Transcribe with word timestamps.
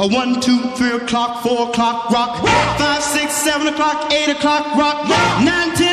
A 0.00 0.06
one, 0.08 0.40
two, 0.40 0.58
three 0.76 0.92
o'clock, 0.92 1.42
four 1.42 1.68
o'clock, 1.68 2.08
rock. 2.08 2.42
rock. 2.42 2.78
Five, 2.78 3.02
six, 3.02 3.34
seven 3.34 3.66
o'clock, 3.66 4.10
eight 4.10 4.30
o'clock, 4.30 4.64
rock. 4.74 5.06
rock. 5.06 5.44
Nine, 5.44 5.76
ten, 5.76 5.89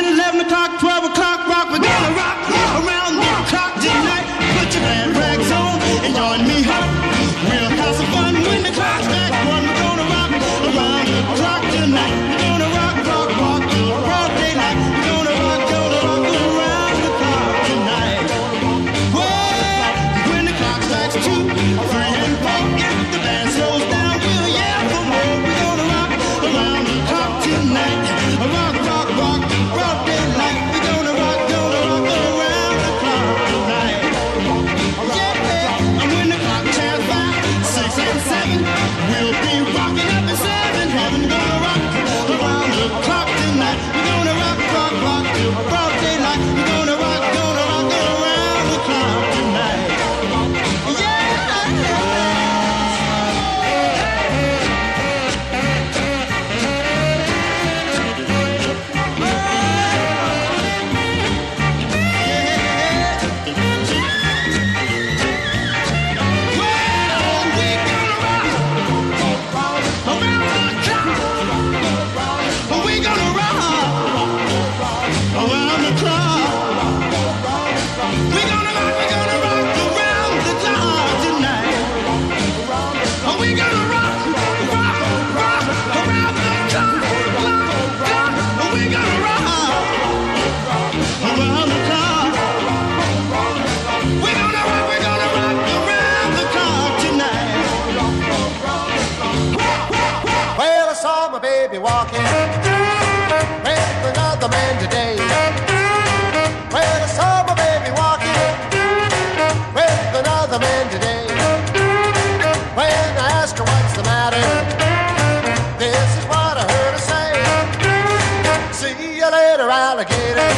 alligator. 119.98 120.48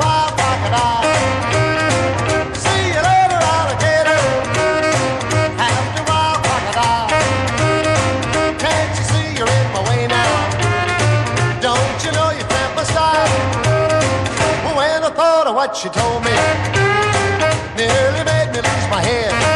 While, 0.00 0.32
crocodile. 0.32 1.04
See 2.56 2.88
you 2.88 3.02
alligator. 3.60 4.20
While, 6.08 6.40
crocodile. 6.40 7.08
Can't 8.58 8.96
you 8.96 9.04
see 9.12 9.36
you're 9.36 9.48
in 9.48 9.72
my 9.74 9.82
way 9.90 10.06
now? 10.06 11.60
Don't 11.60 12.04
you 12.04 12.12
know 12.12 12.30
you 12.30 12.44
my 12.76 12.84
style? 12.84 13.28
When 14.74 15.04
I 15.04 15.10
thought 15.14 15.46
of 15.46 15.54
what 15.54 15.76
she 15.76 15.88
told 15.90 16.24
me, 16.24 16.32
nearly 17.76 18.24
made 18.24 18.52
me 18.52 18.60
lose 18.62 18.88
my 18.88 19.02
head. 19.02 19.49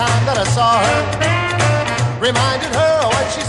Time 0.00 0.24
that 0.24 0.38
I 0.38 0.48
saw 0.56 0.80
her, 0.80 1.00
reminded 2.16 2.72
her 2.72 2.92
of 3.04 3.12
what 3.12 3.26
she 3.36 3.42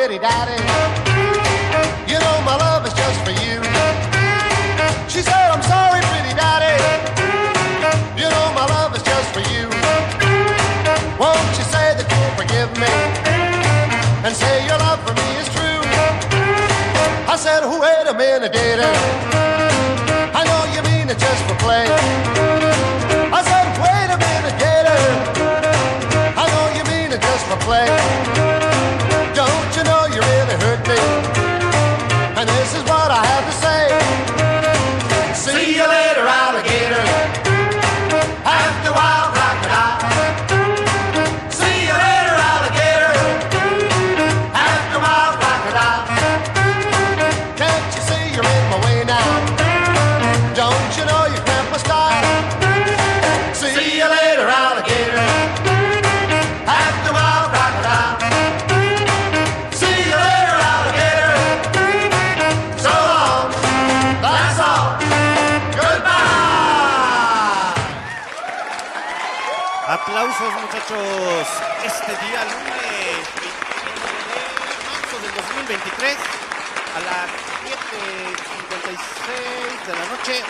pretty 0.00 0.18
daddy. 0.18 0.56
You 2.10 2.18
know 2.18 2.36
my 2.40 2.56
love 2.56 2.86
is 2.86 2.94
just 2.94 3.20
for 3.20 3.32
you. 3.44 3.60
She 5.12 5.20
said, 5.20 5.48
I'm 5.52 5.60
sorry, 5.60 6.00
pretty 6.08 6.32
daddy. 6.40 6.72
You 8.16 8.24
know 8.24 8.46
my 8.56 8.64
love 8.64 8.96
is 8.96 9.02
just 9.02 9.28
for 9.34 9.44
you. 9.52 9.68
Won't 11.20 11.52
you 11.58 11.66
say 11.68 11.92
that 11.98 12.06
you'll 12.08 12.34
forgive 12.40 12.70
me? 12.80 12.94
And 14.24 14.34
say 14.34 14.64
your 14.64 14.78
love 14.78 15.00
for 15.04 15.12
me 15.12 15.28
is 15.36 15.48
true. 15.52 15.82
I 17.28 17.36
said, 17.36 17.60
wait 17.68 18.06
a 18.08 18.14
minute, 18.16 18.54
gator. 18.54 18.94
I 20.32 20.42
know 20.48 20.62
you 20.72 20.80
mean 20.88 21.10
it 21.10 21.18
just 21.18 21.44
for 21.44 21.56
play. 21.56 22.59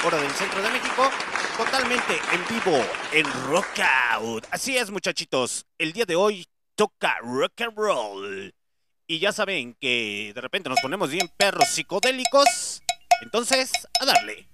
Hora 0.05 0.21
del 0.21 0.31
centro 0.31 0.63
de 0.63 0.71
México, 0.71 1.11
totalmente 1.57 2.19
en 2.33 2.49
vivo 2.49 2.85
en 3.13 3.27
Rockout. 3.47 4.47
Así 4.51 4.77
es, 4.77 4.91
muchachitos, 4.91 5.67
el 5.79 5.93
día 5.93 6.05
de 6.07 6.17
hoy 6.17 6.47
toca 6.75 7.19
rock 7.23 7.61
and 7.61 7.77
roll. 7.77 8.55
Y 9.07 9.19
ya 9.19 9.33
saben 9.33 9.75
que 9.81 10.33
de 10.35 10.41
repente 10.41 10.69
nos 10.69 10.81
ponemos 10.81 11.11
bien 11.11 11.29
perros 11.37 11.69
psicodélicos. 11.69 12.83
Entonces, 13.23 13.73
a 14.01 14.07
darle. 14.07 14.50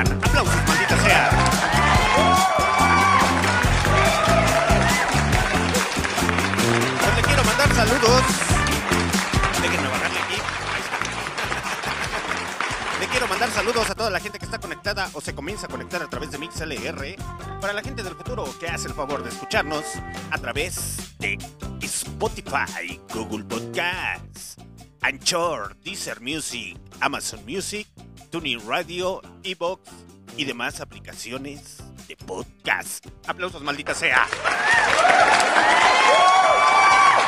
Aplausos, 0.00 0.54
maldita 0.66 0.96
sea. 1.02 1.30
Pues 7.02 7.16
le 7.16 7.22
quiero 7.22 7.44
mandar 7.44 7.74
saludos. 7.74 8.22
Déjenme 9.60 9.88
bajarle 9.88 10.18
aquí. 10.20 10.34
Le 13.00 13.06
quiero 13.08 13.28
mandar 13.28 13.50
saludos 13.50 13.90
a 13.90 13.94
toda 13.94 14.10
la 14.10 14.20
gente 14.20 14.38
que 14.38 14.46
está 14.46 14.58
conectada 14.58 15.10
o 15.12 15.20
se 15.20 15.34
comienza 15.34 15.66
a 15.66 15.68
conectar 15.68 16.02
a 16.02 16.06
través 16.08 16.30
de 16.30 16.38
MixLR. 16.38 17.16
Para 17.60 17.74
la 17.74 17.82
gente 17.82 18.02
del 18.02 18.14
futuro 18.14 18.44
que 18.58 18.68
hace 18.68 18.88
el 18.88 18.94
favor 18.94 19.22
de 19.22 19.28
escucharnos 19.28 19.84
a 20.30 20.38
través 20.38 20.96
de 21.18 21.36
Spotify, 21.82 22.98
Google 23.12 23.44
Podcasts, 23.44 24.56
Anchor, 25.02 25.76
Deezer 25.82 26.20
Music, 26.20 26.76
Amazon 27.00 27.40
Music, 27.46 27.86
Tuning 28.30 28.60
Radio, 28.66 29.22
Evox 29.42 29.90
y 30.36 30.44
demás 30.44 30.80
aplicaciones 30.80 31.78
de 32.06 32.16
podcast. 32.16 33.06
Aplausos, 33.26 33.62
maldita 33.62 33.94
sea. 33.94 34.26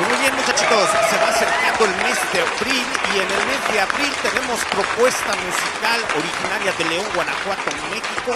Muy 0.09 0.19
bien, 0.19 0.35
muchachitos, 0.35 0.89
se 1.11 1.17
va 1.17 1.29
acercando 1.29 1.85
el 1.85 1.95
mes 2.03 2.19
de 2.33 2.41
abril 2.41 2.85
y 3.15 3.21
en 3.21 3.31
el 3.31 3.47
mes 3.47 3.73
de 3.73 3.81
abril 3.81 4.11
tenemos 4.21 4.61
propuesta 4.65 5.33
musical 5.37 6.01
originaria 6.19 6.73
de 6.73 6.85
León, 6.87 7.07
Guanajuato, 7.15 7.71
México. 7.91 8.33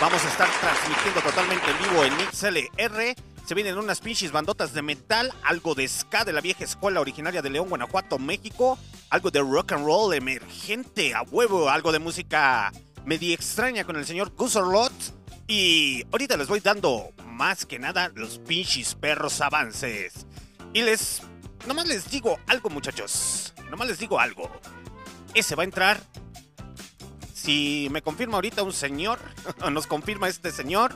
Vamos 0.00 0.24
a 0.24 0.28
estar 0.28 0.48
transmitiendo 0.60 1.20
totalmente 1.20 1.70
en 1.70 1.78
vivo 1.78 2.04
en 2.04 2.16
MixLR. 2.18 3.16
Se 3.46 3.54
vienen 3.54 3.78
unas 3.78 4.00
pinches 4.00 4.30
bandotas 4.30 4.72
de 4.74 4.82
metal, 4.82 5.32
algo 5.42 5.74
de 5.74 5.88
ska 5.88 6.24
de 6.24 6.32
la 6.32 6.40
vieja 6.40 6.62
escuela 6.62 7.00
originaria 7.00 7.42
de 7.42 7.50
León, 7.50 7.68
Guanajuato, 7.68 8.20
México, 8.20 8.78
algo 9.10 9.32
de 9.32 9.40
rock 9.40 9.72
and 9.72 9.84
roll 9.84 10.14
emergente 10.14 11.14
a 11.14 11.22
huevo, 11.22 11.68
algo 11.68 11.90
de 11.90 11.98
música 11.98 12.70
media 13.04 13.34
extraña 13.34 13.82
con 13.82 13.96
el 13.96 14.06
señor 14.06 14.32
Gusorlot. 14.36 14.92
Y 15.48 16.04
ahorita 16.12 16.36
les 16.36 16.46
voy 16.46 16.60
dando 16.60 17.10
más 17.24 17.66
que 17.66 17.78
nada 17.78 18.12
los 18.14 18.38
pinches 18.38 18.94
perros 18.94 19.40
avances. 19.40 20.27
Y 20.78 20.82
les. 20.82 21.22
Nomás 21.66 21.88
les 21.88 22.08
digo 22.08 22.38
algo, 22.46 22.70
muchachos. 22.70 23.52
Nomás 23.68 23.88
les 23.88 23.98
digo 23.98 24.20
algo. 24.20 24.48
Ese 25.34 25.56
va 25.56 25.64
a 25.64 25.64
entrar. 25.64 26.00
Si 27.34 27.88
me 27.90 28.00
confirma 28.00 28.36
ahorita 28.36 28.62
un 28.62 28.72
señor, 28.72 29.18
nos 29.72 29.88
confirma 29.88 30.28
este 30.28 30.52
señor. 30.52 30.94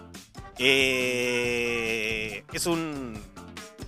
eh, 0.57 2.45
es 2.53 2.67
un. 2.67 3.21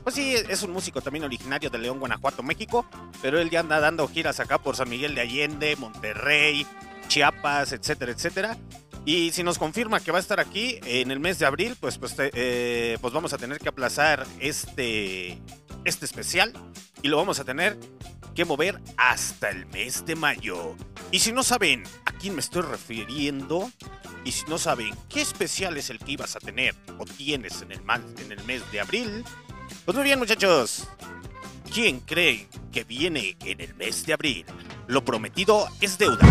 Pues 0.02 0.16
sí, 0.16 0.34
es 0.34 0.64
un 0.64 0.72
músico 0.72 1.00
también 1.00 1.24
originario 1.26 1.70
de 1.70 1.78
León, 1.78 2.00
Guanajuato, 2.00 2.42
México. 2.42 2.84
Pero 3.22 3.38
él 3.38 3.48
ya 3.48 3.60
anda 3.60 3.78
dando 3.78 4.08
giras 4.08 4.40
acá 4.40 4.58
por 4.58 4.74
San 4.74 4.88
Miguel 4.88 5.14
de 5.14 5.20
Allende, 5.20 5.76
Monterrey, 5.76 6.66
Chiapas, 7.06 7.70
etcétera, 7.70 8.10
etcétera. 8.10 8.58
Y 9.06 9.30
si 9.30 9.44
nos 9.44 9.58
confirma 9.58 10.00
que 10.00 10.10
va 10.10 10.18
a 10.18 10.20
estar 10.20 10.40
aquí 10.40 10.80
en 10.84 11.12
el 11.12 11.20
mes 11.20 11.38
de 11.38 11.46
abril, 11.46 11.76
pues, 11.78 11.98
pues, 11.98 12.16
eh, 12.18 12.98
pues 13.00 13.12
vamos 13.12 13.32
a 13.32 13.38
tener 13.38 13.58
que 13.58 13.68
aplazar 13.68 14.26
este, 14.40 15.38
este 15.84 16.04
especial 16.04 16.52
y 17.02 17.08
lo 17.08 17.16
vamos 17.16 17.40
a 17.40 17.44
tener 17.44 17.78
que 18.34 18.44
mover 18.44 18.80
hasta 18.96 19.50
el 19.50 19.66
mes 19.66 20.04
de 20.06 20.16
mayo. 20.16 20.74
Y 21.10 21.20
si 21.20 21.32
no 21.32 21.42
saben 21.42 21.84
a 22.04 22.12
quién 22.12 22.34
me 22.34 22.40
estoy 22.40 22.62
refiriendo, 22.62 23.70
y 24.24 24.32
si 24.32 24.44
no 24.46 24.58
saben 24.58 24.94
qué 25.08 25.20
especial 25.20 25.76
es 25.76 25.90
el 25.90 25.98
que 25.98 26.12
ibas 26.12 26.34
a 26.34 26.40
tener 26.40 26.74
o 26.98 27.04
tienes 27.04 27.62
en 27.62 27.72
el, 27.72 28.44
mes 28.44 28.62
de 28.72 28.80
abril, 28.80 29.24
pues 29.84 29.94
muy 29.94 30.04
bien 30.04 30.18
muchachos. 30.18 30.88
¿Quién 31.72 32.00
cree 32.00 32.48
que 32.72 32.84
viene 32.84 33.36
en 33.44 33.60
el 33.60 33.74
mes 33.74 34.06
de 34.06 34.14
abril? 34.14 34.46
Lo 34.86 35.04
prometido 35.04 35.68
es 35.80 35.98
deuda. 35.98 36.26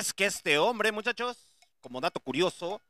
Es 0.00 0.14
que 0.14 0.24
este 0.24 0.56
hombre, 0.56 0.92
muchachos, 0.92 1.36
como 1.82 2.00
dato 2.00 2.20
curioso, 2.20 2.80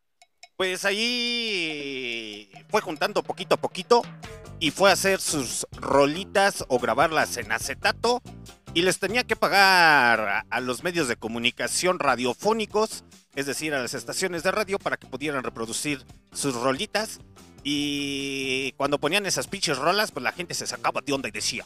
pues 0.57 0.85
ahí 0.85 2.49
fue 2.69 2.81
juntando 2.81 3.23
poquito 3.25 3.57
a 3.57 3.61
poquito 3.61 4.03
y 4.61 4.71
fue 4.71 4.91
a 4.91 4.93
hacer 4.93 5.21
sus 5.21 5.67
rolitas 5.73 6.65
o 6.69 6.79
grabarlas 6.79 7.37
en 7.37 7.51
acetato 7.51 8.23
y 8.75 8.83
les 8.83 9.01
tenía 9.01 9.25
que 9.25 9.35
pagar 9.35 10.47
a, 10.49 10.61
los 10.61 10.85
medios 10.85 11.09
de 11.09 11.17
comunicación 11.17 11.99
radiofónicos, 11.99 13.05
es 13.35 13.47
decir, 13.47 13.75
a 13.75 13.83
las 13.83 13.95
estaciones 13.95 14.45
de 14.45 14.53
radio 14.53 14.79
para 14.79 14.97
que 14.97 15.09
pudieran 15.09 15.43
reproducir 15.43 16.05
sus 16.33 16.55
rolitas. 16.55 17.19
Y 17.65 18.73
cuando 18.77 19.01
ponían 19.01 19.27
esas 19.27 19.49
pinches 19.49 19.79
rolas, 19.79 20.13
pues 20.13 20.23
la 20.23 20.33
gente 20.33 20.55
se 20.55 20.69
sacaba 20.69 21.01
de 21.01 21.13
onda 21.13 21.29
y 21.29 21.33
decía, 21.33 21.65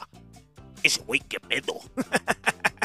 ese 0.83 1.03
güey 1.03 1.21
qué 1.21 1.39
pedo. 1.39 1.81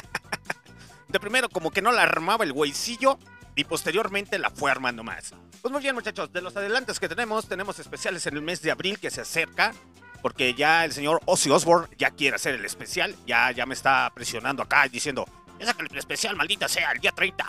De 1.09 1.19
primero 1.19 1.49
como 1.49 1.71
que 1.71 1.81
no 1.81 1.91
la 1.91 2.03
armaba 2.03 2.45
el 2.45 2.53
güeycillo 2.53 3.17
y 3.55 3.63
posteriormente 3.63 4.37
la 4.37 4.51
fue 4.51 4.71
armando 4.71 5.03
más. 5.03 5.33
Pues 5.61 5.71
muy 5.71 5.81
bien 5.81 5.95
muchachos, 5.95 6.31
de 6.31 6.41
los 6.41 6.55
adelantes 6.55 6.99
que 6.99 7.09
tenemos, 7.09 7.47
tenemos 7.47 7.79
especiales 7.79 8.25
en 8.27 8.35
el 8.35 8.41
mes 8.41 8.61
de 8.61 8.71
abril 8.71 8.99
que 8.99 9.09
se 9.09 9.21
acerca. 9.21 9.73
Porque 10.21 10.53
ya 10.53 10.85
el 10.85 10.91
señor 10.91 11.21
Ozzy 11.25 11.49
Osbourne 11.49 11.87
ya 11.97 12.11
quiere 12.11 12.35
hacer 12.35 12.55
el 12.55 12.65
especial. 12.65 13.15
Ya, 13.25 13.51
ya 13.51 13.65
me 13.65 13.73
está 13.73 14.11
presionando 14.13 14.61
acá 14.61 14.87
diciendo, 14.87 15.25
ya 15.59 15.75
el 15.77 15.97
especial, 15.97 16.35
maldita 16.35 16.67
sea, 16.67 16.91
el 16.91 16.99
día 16.99 17.11
30. 17.11 17.45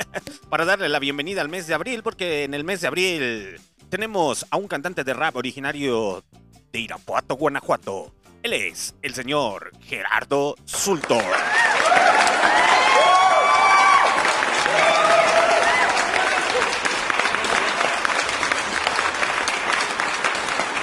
Para 0.50 0.64
darle 0.64 0.88
la 0.88 0.98
bienvenida 0.98 1.42
al 1.42 1.48
mes 1.48 1.66
de 1.66 1.74
abril, 1.74 2.02
porque 2.02 2.44
en 2.44 2.54
el 2.54 2.64
mes 2.64 2.80
de 2.80 2.86
abril 2.86 3.60
tenemos 3.88 4.46
a 4.50 4.56
un 4.56 4.66
cantante 4.66 5.04
de 5.04 5.14
rap 5.14 5.36
originario 5.36 6.24
de 6.72 6.80
Irapuato, 6.80 7.36
Guanajuato. 7.36 8.14
Él 8.42 8.52
es 8.52 8.94
el 9.02 9.14
señor 9.14 9.72
Gerardo 9.80 10.56
Sultor. 10.64 11.24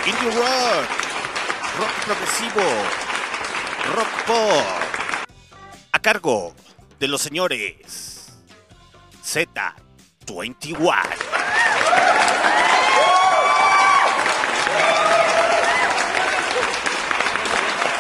Indie 0.05 0.31
rock, 0.31 0.89
rock 1.79 1.91
progresivo, 2.05 2.61
rock 3.95 4.23
pop, 4.27 4.65
a 5.93 5.99
cargo 5.99 6.53
de 6.99 7.07
los 7.07 7.21
señores 7.21 8.33
Z21. 9.23 10.93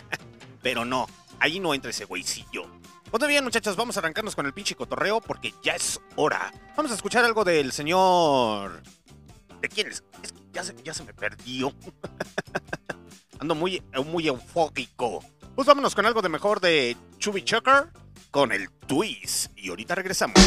Pero 0.60 0.84
no, 0.84 1.08
ahí 1.38 1.60
no 1.60 1.72
entra 1.72 1.92
ese 1.92 2.04
güeycillo. 2.04 2.81
Pues 3.12 3.28
bien, 3.28 3.44
muchachos, 3.44 3.76
vamos 3.76 3.94
a 3.96 4.00
arrancarnos 4.00 4.34
con 4.34 4.46
el 4.46 4.54
pinche 4.54 4.74
cotorreo 4.74 5.20
porque 5.20 5.52
ya 5.62 5.74
es 5.74 6.00
hora. 6.16 6.50
Vamos 6.74 6.90
a 6.92 6.94
escuchar 6.94 7.22
algo 7.26 7.44
del 7.44 7.70
señor. 7.70 8.82
¿De 9.60 9.68
quién 9.68 9.88
es? 9.88 10.02
Es 10.22 10.32
que 10.32 10.40
ya 10.50 10.64
se, 10.64 10.74
ya 10.82 10.94
se 10.94 11.04
me 11.04 11.12
perdió. 11.12 11.74
Ando 13.38 13.54
muy, 13.54 13.82
muy 14.06 14.28
eufórico. 14.28 15.22
Pues 15.54 15.68
vámonos 15.68 15.94
con 15.94 16.06
algo 16.06 16.22
de 16.22 16.30
mejor 16.30 16.60
de 16.60 16.96
Chubby 17.18 17.44
Chucker 17.44 17.90
con 18.30 18.50
el 18.50 18.70
Twist. 18.70 19.50
Y 19.56 19.68
ahorita 19.68 19.94
regresamos. 19.94 20.40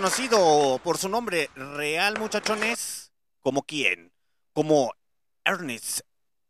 Conocido 0.00 0.80
por 0.82 0.96
su 0.96 1.10
nombre 1.10 1.50
real, 1.54 2.18
muchachones, 2.18 3.12
como 3.40 3.64
quién? 3.64 4.10
Como 4.54 4.94
Ernest 5.44 6.00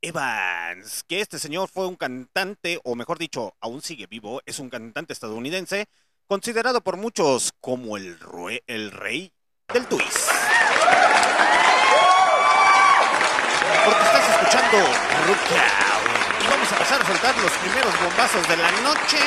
Evans, 0.01 1.03
que 1.09 1.21
este 1.21 1.41
señor 1.41 1.69
fue 1.69 1.89
un 1.89 1.97
cantante, 1.97 2.79
o 2.85 2.95
mejor 2.95 3.19
dicho, 3.19 3.57
aún 3.61 3.83
sigue 3.83 4.07
vivo, 4.07 4.41
es 4.47 4.61
un 4.61 4.71
cantante 4.71 5.13
estadounidense, 5.13 5.89
considerado 6.29 6.81
por 6.81 6.97
muchos 6.97 7.51
como 7.61 7.97
el, 7.97 8.21
rey 8.21 9.33
del 9.75 9.87
twist. 9.89 10.31
Porque 13.85 14.05
estás 14.05 14.31
escuchando 14.31 14.79
Rookout. 15.27 15.91
Y 16.41 16.47
vamos 16.49 16.71
a 16.71 16.75
empezar 16.77 17.03
a 17.03 17.05
soltar 17.05 17.37
los 17.37 17.51
primeros 17.55 18.01
bombazos 18.01 18.47
de 18.47 18.57
la 18.57 18.71
noche, 18.83 19.19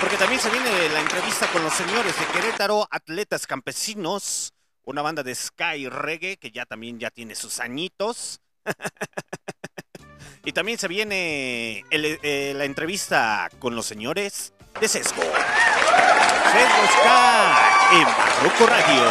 porque 0.00 0.16
también 0.16 0.40
se 0.40 0.50
viene 0.50 0.88
la 0.90 1.00
entrevista 1.00 1.46
con 1.48 1.62
los 1.62 1.72
señores 1.72 2.14
de 2.18 2.26
Querétaro, 2.26 2.86
Atletas 2.90 3.46
Campesinos, 3.46 4.52
una 4.84 5.02
banda 5.02 5.22
de 5.22 5.34
Sky 5.34 5.88
Reggae 5.88 6.36
que 6.36 6.50
ya 6.50 6.66
también 6.66 6.98
ya 6.98 7.10
tiene 7.10 7.34
sus 7.34 7.58
añitos. 7.58 8.40
y 10.44 10.52
también 10.52 10.78
se 10.78 10.88
viene 10.88 11.84
eh, 11.90 12.52
la 12.54 12.64
entrevista 12.64 13.50
con 13.58 13.74
los 13.74 13.86
señores 13.86 14.52
de 14.80 14.88
Sesgo. 14.88 15.22
Sesgo 15.22 16.86
Ska 17.00 17.90
en 17.92 18.04
Barroco 18.04 18.66
Radio. 18.66 19.02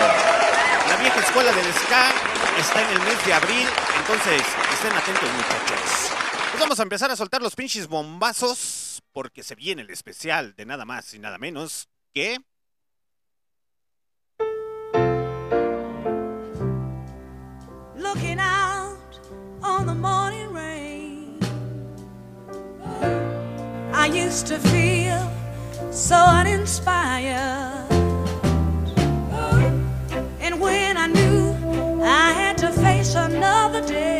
La 0.90 0.96
vieja 0.98 1.20
escuela 1.20 1.52
del 1.52 1.74
Ska 1.74 2.12
está 2.60 2.82
en 2.82 2.90
el 2.96 3.00
mes 3.02 3.26
de 3.26 3.34
abril, 3.34 3.68
entonces 4.00 4.42
estén 4.74 4.94
atentos 4.94 5.30
muchachos. 5.34 6.12
Pues 6.52 6.62
vamos 6.62 6.80
a 6.80 6.84
empezar 6.84 7.12
a 7.12 7.16
soltar 7.16 7.42
los 7.42 7.56
pinches 7.56 7.88
bombazos 7.88 8.77
porque 9.18 9.42
se 9.42 9.56
viene 9.56 9.82
el 9.82 9.90
especial 9.90 10.54
de 10.56 10.68
nada 10.68 10.86
más 10.86 11.12
y 11.16 11.18
nada 11.18 11.40
menos 11.40 11.90
que... 12.14 12.38
looking 17.96 18.38
out 18.40 19.20
on 19.64 19.88
the 19.88 19.96
morning 19.96 20.54
rain. 20.54 21.40
I 23.92 24.06
used 24.06 24.46
to 24.50 24.60
feel 24.60 25.28
so 25.92 26.16
uninspired. 26.16 27.92
And 30.40 30.62
when 30.62 30.96
I 30.96 31.08
knew 31.08 32.04
I 32.04 32.34
had 32.34 32.56
to 32.60 32.72
face 32.72 33.16
another 33.16 33.82
day, 33.82 34.17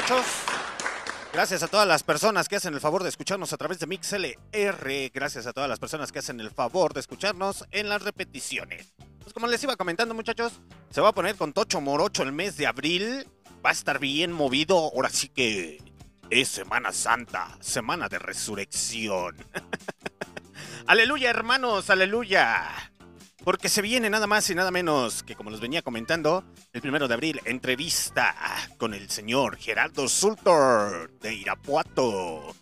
muchachos. 0.00 0.26
Gracias 1.32 1.62
a 1.62 1.68
todas 1.68 1.86
las 1.86 2.02
personas 2.02 2.48
que 2.48 2.56
hacen 2.56 2.74
el 2.74 2.80
favor 2.80 3.02
de 3.02 3.08
escucharnos 3.08 3.52
a 3.52 3.56
través 3.56 3.78
de 3.78 3.86
MixLR. 3.86 5.10
Gracias 5.12 5.46
a 5.46 5.52
todas 5.52 5.68
las 5.68 5.78
personas 5.78 6.10
que 6.10 6.18
hacen 6.18 6.40
el 6.40 6.50
favor 6.50 6.94
de 6.94 7.00
escucharnos 7.00 7.66
en 7.70 7.88
las 7.88 8.02
repeticiones. 8.02 8.94
Pues 9.22 9.34
como 9.34 9.46
les 9.46 9.62
iba 9.62 9.76
comentando, 9.76 10.14
muchachos, 10.14 10.52
se 10.90 11.00
va 11.00 11.10
a 11.10 11.14
poner 11.14 11.36
con 11.36 11.52
Tocho 11.52 11.80
Morocho 11.80 12.22
el 12.22 12.32
mes 12.32 12.56
de 12.56 12.66
abril. 12.66 13.28
Va 13.64 13.70
a 13.70 13.72
estar 13.72 13.98
bien 13.98 14.32
movido. 14.32 14.76
Ahora 14.76 15.10
sí 15.10 15.28
que 15.28 15.78
es 16.30 16.48
Semana 16.48 16.92
Santa, 16.92 17.56
Semana 17.60 18.08
de 18.08 18.18
Resurrección. 18.18 19.36
aleluya, 20.86 21.30
hermanos, 21.30 21.90
aleluya. 21.90 22.90
Porque 23.44 23.68
se 23.70 23.80
viene 23.80 24.10
nada 24.10 24.26
más 24.26 24.50
y 24.50 24.54
nada 24.54 24.70
menos 24.70 25.22
que, 25.22 25.34
como 25.34 25.50
les 25.50 25.60
venía 25.60 25.82
comentando, 25.82 26.44
el 26.72 26.82
primero 26.82 27.08
de 27.08 27.14
abril, 27.14 27.40
entrevista 27.46 28.34
con 28.76 28.92
el 28.92 29.08
señor 29.10 29.56
Gerardo 29.56 30.08
Sultor 30.08 31.10
de 31.20 31.34
Irapuato. 31.34 32.54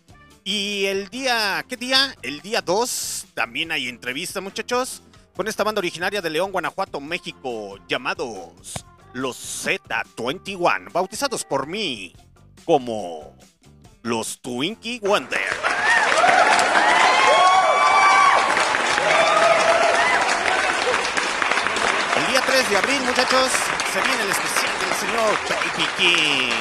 Y 0.45 0.85
el 0.85 1.09
día, 1.09 1.65
¿qué 1.67 1.75
día? 1.75 2.15
El 2.21 2.41
día 2.41 2.61
2 2.61 3.27
también 3.33 3.71
hay 3.73 3.89
entrevista, 3.89 4.39
muchachos, 4.39 5.03
con 5.35 5.47
esta 5.47 5.63
banda 5.63 5.79
originaria 5.79 6.21
de 6.21 6.29
León, 6.29 6.51
Guanajuato, 6.51 7.01
México, 7.01 7.77
llamados 7.87 8.85
los 9.13 9.65
Z21, 9.65 10.91
bautizados 10.93 11.43
por 11.43 11.67
mí 11.67 12.15
como 12.63 13.37
los 14.01 14.41
Twinkie 14.41 14.99
Wonder. 15.01 15.39
De 22.69 22.77
abril, 22.77 23.01
muchachos, 23.01 23.51
se 23.91 24.01
viene 24.01 24.23
el 24.23 24.29
especial 24.29 24.79
del 24.79 24.93
señor 24.99 25.39
King. 25.97 26.51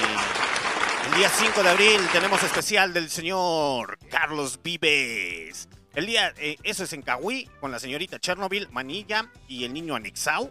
El 1.06 1.14
día 1.16 1.28
5 1.28 1.62
de 1.62 1.68
abril 1.68 2.00
tenemos 2.12 2.42
especial 2.42 2.94
del 2.94 3.10
señor 3.10 3.98
Carlos 4.10 4.58
Vives. 4.62 5.68
El 5.94 6.06
día, 6.06 6.32
eh, 6.38 6.56
eso 6.62 6.84
es 6.84 6.94
en 6.94 7.02
Cahuí, 7.02 7.46
con 7.60 7.70
la 7.70 7.78
señorita 7.78 8.18
Chernobyl, 8.18 8.70
Manilla 8.70 9.30
y 9.48 9.64
el 9.64 9.74
niño 9.74 9.96
Anexau. 9.96 10.50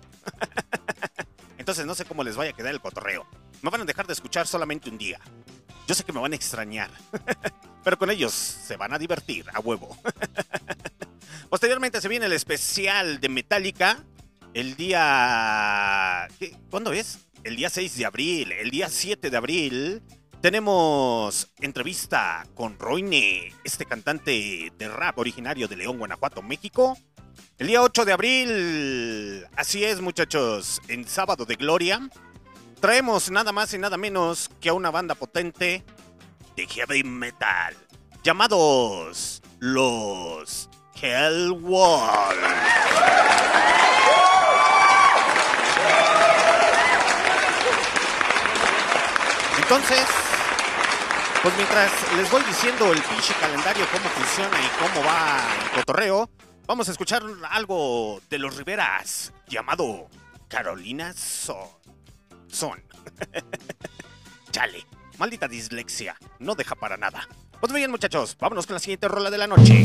Entonces 1.58 1.88
no 1.88 1.96
sé 1.96 2.06
cómo 2.06 2.24
les 2.24 2.36
vaya 2.36 2.52
a 2.52 2.54
quedar 2.54 2.74
el 2.74 2.82
cotorreo. 2.82 3.26
Me 3.64 3.72
van 3.72 3.82
a 3.82 3.86
dejar 3.86 4.06
de 4.06 4.14
escuchar 4.14 4.46
solamente 4.46 4.92
un 4.92 5.00
día. 5.00 5.20
Yo 5.88 5.96
sé 5.96 6.04
que 6.04 6.14
me 6.14 6.20
van 6.20 6.34
a 6.34 6.36
extrañar. 6.36 6.92
Pero 7.84 7.98
con 7.98 8.12
ellos 8.12 8.32
se 8.32 8.78
van 8.78 8.94
a 8.94 9.00
divertir, 9.00 9.46
a 9.52 9.60
huevo. 9.60 9.98
Posteriormente 11.50 12.00
se 12.00 12.10
viene 12.10 12.28
el 12.28 12.34
especial 12.34 13.20
de 13.20 13.30
Metallica. 13.30 14.04
El 14.58 14.76
día... 14.76 16.28
¿Cuándo 16.72 16.92
es? 16.92 17.20
El 17.44 17.58
día 17.58 17.70
6 17.70 17.96
de 17.96 18.06
abril. 18.08 18.52
El 18.52 18.72
día 18.72 18.90
7 18.90 19.30
de 19.30 19.38
abril 19.38 20.02
tenemos 20.42 21.54
entrevista 21.60 22.44
con 22.56 22.80
Roine, 22.80 23.54
este 23.64 23.86
cantante 23.86 24.74
de 24.76 24.88
rap 24.88 25.20
originario 25.20 25.68
de 25.68 25.76
León, 25.76 26.00
Guanajuato, 26.00 26.42
México. 26.42 26.98
El 27.60 27.68
día 27.68 27.84
8 27.84 28.04
de 28.04 28.14
abril, 28.14 29.46
así 29.56 29.84
es 29.84 30.02
muchachos, 30.02 30.82
en 30.88 31.08
sábado 31.08 31.46
de 31.46 31.54
gloria, 31.56 32.10
traemos 32.82 33.30
nada 33.30 33.52
más 33.52 33.76
y 33.76 33.78
nada 33.78 33.96
menos 33.96 34.50
que 34.60 34.70
a 34.70 34.74
una 34.74 34.90
banda 34.90 35.14
potente 35.14 35.84
de 36.56 36.66
heavy 36.66 37.04
metal, 37.04 37.76
llamados 38.24 39.44
los 39.60 40.68
Hellwall. 41.00 42.36
Entonces, 49.70 50.06
pues 51.44 51.54
mientras 51.58 51.92
les 52.16 52.32
voy 52.32 52.42
diciendo 52.44 52.94
el 52.94 53.02
pinche 53.02 53.34
calendario, 53.34 53.86
cómo 53.92 54.08
funciona 54.12 54.58
y 54.62 54.70
cómo 54.80 55.06
va 55.06 55.42
el 55.66 55.72
cotorreo, 55.72 56.30
vamos 56.66 56.88
a 56.88 56.94
escuchar 56.94 57.22
algo 57.50 58.22
de 58.30 58.40
los 58.40 58.56
Riveras 58.56 59.34
llamado 59.46 60.08
Carolina 60.48 61.12
Son. 61.12 61.68
Son. 62.48 62.82
Chale, 64.52 64.86
maldita 65.18 65.50
dislexia, 65.50 66.16
no 66.40 66.56
deja 66.56 66.76
para 66.76 66.96
nada. 66.96 67.28
Pues 67.60 67.74
bien 67.74 67.92
muchachos, 67.92 68.38
vámonos 68.40 68.66
con 68.68 68.76
la 68.76 68.80
siguiente 68.80 69.10
rola 69.10 69.30
de 69.30 69.38
la 69.38 69.48
noche. 69.48 69.84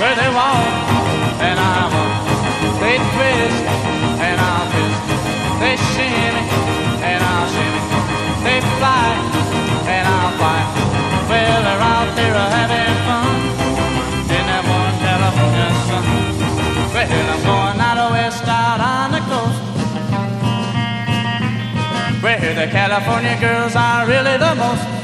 Where 0.00 0.16
they 0.20 0.30
walk 0.36 0.68
and 1.40 1.56
I 1.56 1.88
walk. 1.88 2.12
They 2.82 2.96
twist 2.96 3.62
and 4.20 4.36
I'll 4.40 4.66
twist. 4.68 5.00
They 5.60 5.74
shimmy 5.92 6.44
and 7.00 7.20
I'll 7.24 7.48
shimmy. 7.48 7.82
They 8.44 8.58
fly 8.76 9.08
and 9.88 10.04
I'll 10.06 10.32
fly. 10.36 10.60
Well, 11.30 11.60
they're 11.66 11.84
out 11.94 12.10
there 12.16 12.36
having 12.36 12.96
fun 13.06 13.32
in 14.36 14.44
that 14.50 14.64
one 14.68 14.96
California 15.06 15.68
sun. 15.88 16.04
Well, 16.92 17.28
I'm 17.32 17.40
going 17.48 17.80
out 17.80 18.10
west 18.12 18.44
out 18.46 18.80
on 18.80 19.08
the 19.16 19.22
coast. 19.30 19.60
Where 22.22 22.54
the 22.54 22.66
California 22.70 23.36
girls 23.40 23.74
are 23.76 24.06
really 24.06 24.36
the 24.36 24.54
most. 24.54 24.95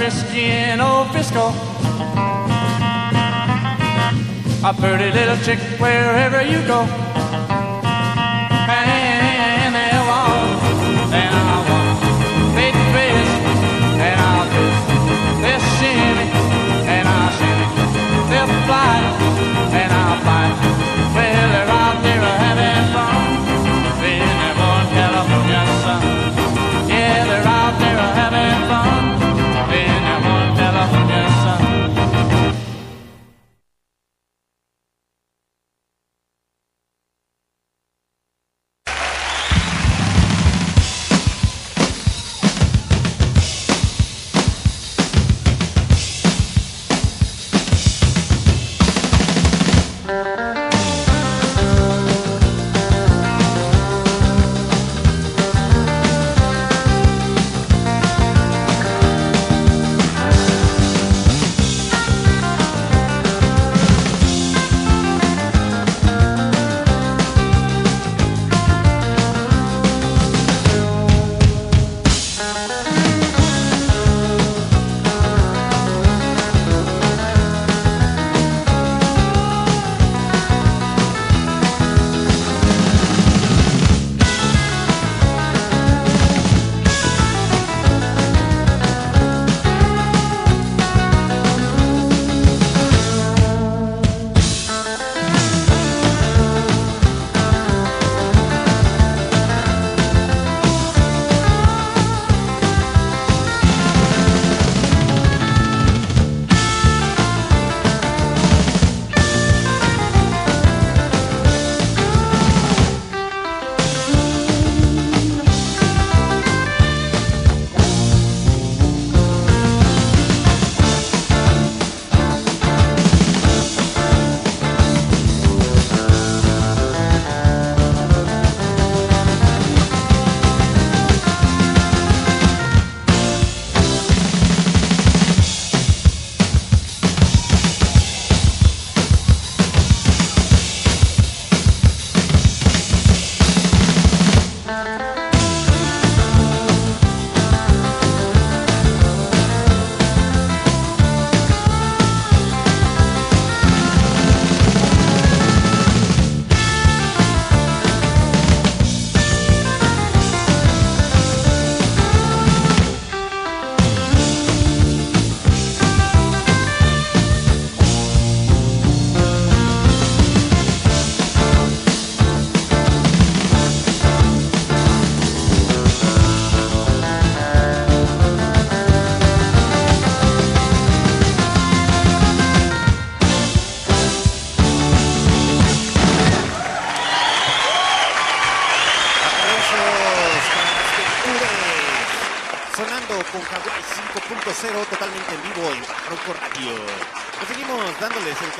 In 0.00 0.80
old 0.80 1.10
Frisco. 1.10 1.48
A 4.62 4.74
pretty 4.78 5.10
little 5.10 5.36
chick 5.38 5.58
wherever 5.80 6.42
you 6.42 6.60
go. 6.66 7.05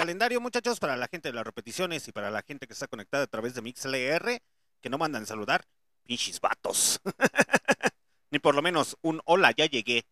Calendario, 0.06 0.40
muchachos, 0.40 0.78
para 0.78 0.96
la 0.96 1.08
gente 1.08 1.30
de 1.30 1.34
las 1.34 1.44
repeticiones 1.44 2.06
y 2.06 2.12
para 2.12 2.30
la 2.30 2.40
gente 2.42 2.68
que 2.68 2.74
está 2.74 2.86
conectada 2.86 3.24
a 3.24 3.26
través 3.26 3.56
de 3.56 3.60
MixLR, 3.60 4.40
que 4.80 4.88
no 4.88 4.98
mandan 4.98 5.26
saludar. 5.26 5.66
Pinches 6.04 6.40
vatos. 6.40 7.00
Ni 8.30 8.38
por 8.38 8.54
lo 8.54 8.62
menos 8.62 8.96
un 9.02 9.20
hola, 9.24 9.50
ya 9.50 9.66
llegué. 9.66 10.06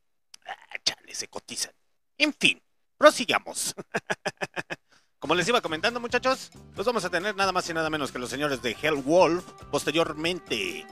Ah, 0.48 0.76
chale, 0.84 1.14
se 1.14 1.28
cotizan. 1.28 1.70
En 2.18 2.34
fin, 2.34 2.60
prosigamos. 2.98 3.72
Como 5.20 5.36
les 5.36 5.46
iba 5.46 5.60
comentando, 5.60 6.00
muchachos, 6.00 6.50
pues 6.74 6.84
vamos 6.84 7.04
a 7.04 7.10
tener 7.10 7.36
nada 7.36 7.52
más 7.52 7.70
y 7.70 7.72
nada 7.72 7.88
menos 7.88 8.10
que 8.10 8.18
los 8.18 8.30
señores 8.30 8.62
de 8.62 8.76
Hell 8.82 8.96
Wolf. 8.96 9.44
Posteriormente, 9.70 10.84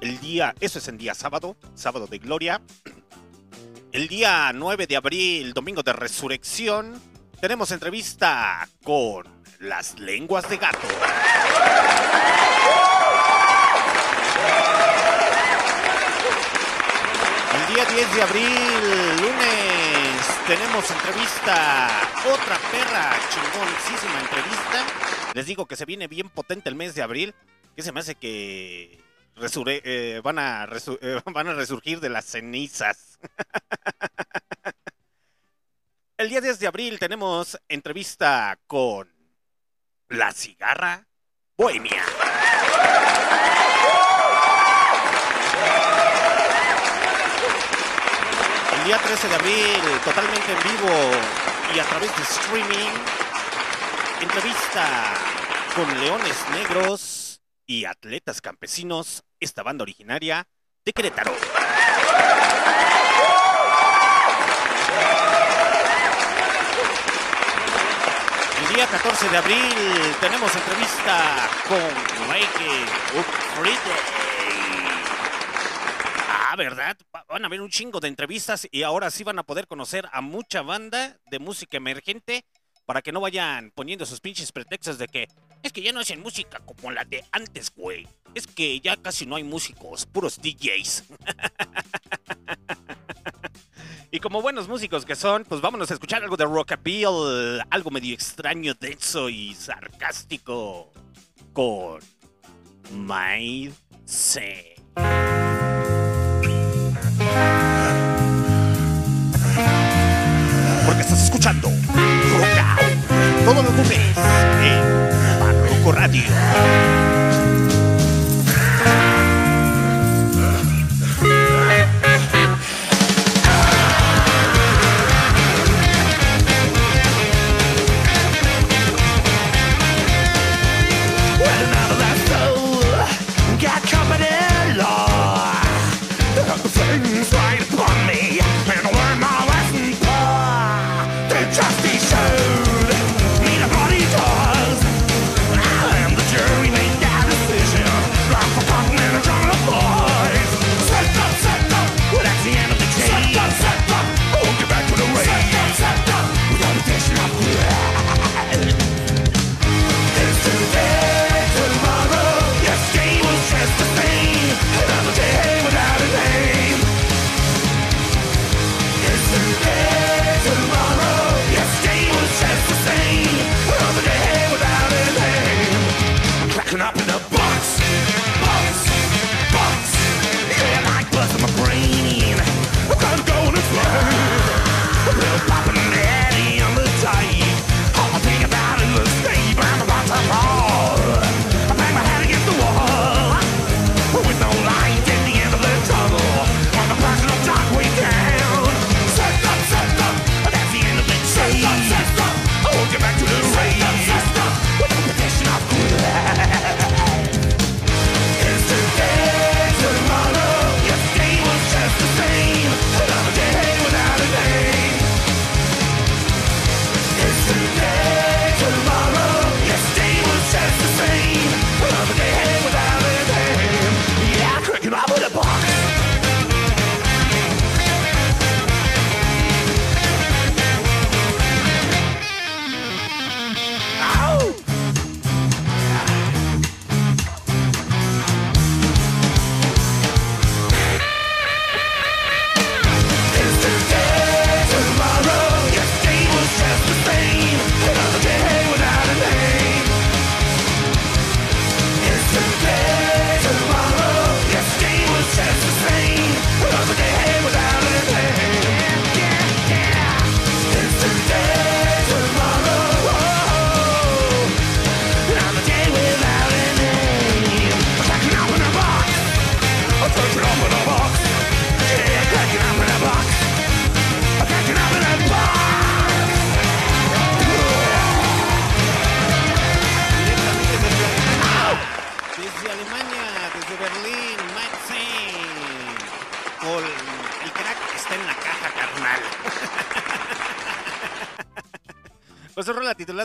el 0.00 0.18
día, 0.20 0.54
eso 0.60 0.78
es 0.78 0.88
en 0.88 0.96
día 0.96 1.14
sábado, 1.14 1.58
sábado 1.74 2.06
de 2.06 2.16
gloria. 2.16 2.62
El 3.92 4.08
día 4.08 4.52
9 4.54 4.86
de 4.86 4.96
abril, 4.96 5.54
domingo 5.54 5.82
de 5.82 5.94
resurrección, 5.94 7.00
tenemos 7.40 7.70
entrevista 7.70 8.68
con 8.82 9.24
las 9.60 9.98
lenguas 9.98 10.48
de 10.48 10.56
gato. 10.58 10.88
El 17.54 17.74
día 17.74 17.84
10 17.86 18.14
de 18.14 18.22
abril, 18.22 19.16
lunes, 19.22 20.26
tenemos 20.46 20.90
entrevista, 20.90 21.88
otra 22.32 22.58
perra 22.70 23.16
chingoncísima 23.30 24.20
entrevista. 24.20 24.84
Les 25.34 25.46
digo 25.46 25.66
que 25.66 25.76
se 25.76 25.84
viene 25.86 26.06
bien 26.06 26.28
potente 26.28 26.68
el 26.68 26.74
mes 26.74 26.94
de 26.94 27.02
abril, 27.02 27.34
que 27.74 27.82
se 27.82 27.92
me 27.92 28.00
hace 28.00 28.14
que 28.14 29.00
resure- 29.36 29.80
eh, 29.84 30.20
van, 30.22 30.38
a 30.38 30.66
resu- 30.66 30.98
eh, 31.00 31.20
van 31.32 31.48
a 31.48 31.54
resurgir 31.54 32.00
de 32.00 32.10
las 32.10 32.26
cenizas. 32.26 33.18
El 36.18 36.30
día 36.30 36.40
10 36.40 36.60
de 36.60 36.66
abril 36.66 36.98
tenemos 36.98 37.58
entrevista 37.68 38.58
con 38.66 39.06
La 40.08 40.32
Cigarra 40.32 41.06
Bohemia. 41.58 42.02
El 48.72 48.84
día 48.86 48.96
13 48.96 49.28
de 49.28 49.34
abril, 49.34 49.82
totalmente 50.06 50.52
en 50.52 50.58
vivo 50.62 51.10
y 51.74 51.80
a 51.80 51.84
través 51.84 52.16
de 52.16 52.22
streaming, 52.22 52.92
entrevista 54.22 55.12
con 55.74 56.00
Leones 56.00 56.48
Negros 56.52 57.42
y 57.66 57.84
Atletas 57.84 58.40
Campesinos, 58.40 59.22
esta 59.38 59.62
banda 59.62 59.82
originaria 59.82 60.48
de 60.82 60.92
Querétaro. 60.94 61.34
Día 68.76 68.86
14 68.86 69.28
de 69.30 69.36
abril 69.38 69.72
tenemos 70.20 70.54
entrevista 70.54 71.48
con 71.66 71.80
Friday. 72.26 72.84
Ah, 76.28 76.54
¿verdad? 76.56 76.96
Va- 77.14 77.24
Van 77.28 77.42
a 77.44 77.46
haber 77.46 77.60
un 77.62 77.70
chingo 77.70 78.00
de 78.00 78.08
entrevistas 78.08 78.68
y 78.70 78.82
ahora 78.82 79.10
sí 79.10 79.24
van 79.24 79.38
a 79.38 79.42
poder 79.44 79.66
conocer 79.66 80.06
a 80.12 80.20
mucha 80.20 80.60
banda 80.62 81.16
de 81.30 81.38
música 81.38 81.78
emergente 81.78 82.44
para 82.84 83.00
que 83.02 83.12
no 83.12 83.20
vayan 83.20 83.72
poniendo 83.74 84.04
sus 84.06 84.20
pinches 84.20 84.52
pretextos 84.52 84.98
de 84.98 85.08
que 85.08 85.28
es 85.62 85.72
que 85.72 85.80
ya 85.82 85.92
no 85.92 86.00
hacen 86.00 86.20
música 86.20 86.60
como 86.60 86.90
la 86.92 87.04
de 87.04 87.24
antes, 87.32 87.72
güey. 87.74 88.06
Es 88.34 88.46
que 88.46 88.78
ya 88.80 88.96
casi 88.96 89.24
no 89.26 89.36
hay 89.36 89.44
músicos, 89.44 90.04
puros 90.06 90.38
DJs. 90.40 91.04
Y 94.16 94.18
como 94.18 94.40
buenos 94.40 94.66
músicos 94.66 95.04
que 95.04 95.14
son, 95.14 95.44
pues 95.44 95.60
vámonos 95.60 95.90
a 95.90 95.92
escuchar 95.92 96.22
algo 96.22 96.38
de 96.38 96.46
rockabilly, 96.46 97.60
algo 97.68 97.90
medio 97.90 98.14
extraño, 98.14 98.72
denso 98.72 99.28
y 99.28 99.52
sarcástico 99.52 100.90
con 101.52 102.00
My. 102.92 103.70
Porque 110.86 111.00
estás 111.02 111.24
escuchando 111.24 111.68
Rock 111.68 113.44
todos 113.44 113.64
los 113.64 113.76
lunes 113.76 114.16
en 114.62 115.40
Barroco 115.40 115.92
Radio. 115.92 117.25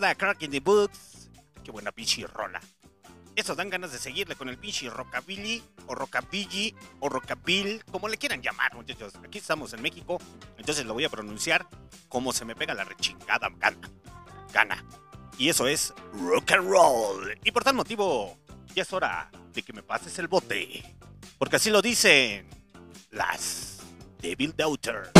Crack 0.01 0.41
in 0.41 0.51
the 0.51 0.59
Boots. 0.59 1.29
Qué 1.63 1.71
buena 1.71 1.91
pinche 1.91 2.25
rola. 2.25 2.59
Eso 3.35 3.55
dan 3.55 3.69
ganas 3.69 3.91
de 3.91 3.99
seguirle 3.99 4.35
con 4.35 4.49
el 4.49 4.57
pinche 4.57 4.89
rockabilly 4.89 5.63
o 5.87 5.95
rockabilly 5.95 6.75
o 6.99 7.07
rockabill, 7.07 7.83
como 7.85 8.07
le 8.07 8.17
quieran 8.17 8.41
llamar, 8.41 8.73
muchachos. 8.75 9.13
Aquí 9.23 9.37
estamos 9.37 9.71
en 9.73 9.81
México, 9.81 10.17
entonces 10.57 10.85
lo 10.85 10.93
voy 10.93 11.05
a 11.05 11.09
pronunciar 11.09 11.67
como 12.09 12.33
se 12.33 12.45
me 12.45 12.55
pega 12.55 12.73
la 12.73 12.83
rechingada 12.83 13.49
gana. 13.57 13.89
Gana. 14.51 14.83
Y 15.37 15.49
eso 15.49 15.67
es 15.67 15.93
rock 16.13 16.51
and 16.51 16.67
roll. 16.67 17.39
Y 17.43 17.51
por 17.51 17.63
tal 17.63 17.75
motivo, 17.75 18.37
ya 18.75 18.81
es 18.81 18.91
hora 18.91 19.31
de 19.53 19.61
que 19.61 19.71
me 19.71 19.83
pases 19.83 20.17
el 20.19 20.27
bote. 20.27 20.83
Porque 21.37 21.55
así 21.55 21.69
lo 21.69 21.81
dicen 21.81 22.49
las 23.11 23.77
Devil 24.19 24.53
Daughter. 24.57 25.11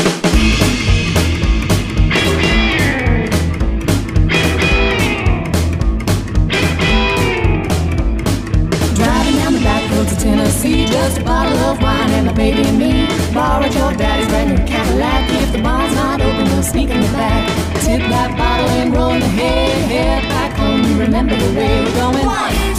Tennessee, 10.22 10.86
just 10.86 11.18
a 11.18 11.24
bottle 11.24 11.58
of 11.58 11.82
wine 11.82 12.10
and 12.10 12.26
my 12.26 12.32
baby 12.32 12.62
and 12.62 12.78
me. 12.78 13.08
Borrowed 13.34 13.74
your 13.74 13.92
daddy's 13.92 14.28
brand 14.28 14.50
new 14.50 14.64
Cadillac. 14.64 15.28
If 15.42 15.50
the 15.50 15.60
barn's 15.60 15.96
not 15.96 16.20
open, 16.20 16.44
we'll 16.44 16.62
sneak 16.62 16.90
in 16.90 17.00
the 17.00 17.08
back. 17.08 17.48
Tip 17.82 17.98
that 18.08 18.30
bottle 18.38 18.70
and 18.78 18.94
roll 18.94 19.10
the 19.10 19.18
head, 19.18 19.90
head 19.90 20.22
back 20.28 20.56
home. 20.56 20.84
You 20.84 21.00
remember 21.00 21.34
the 21.34 21.58
way 21.58 21.82
we're 21.82 21.94
going. 21.98 22.24
One, 22.24 22.71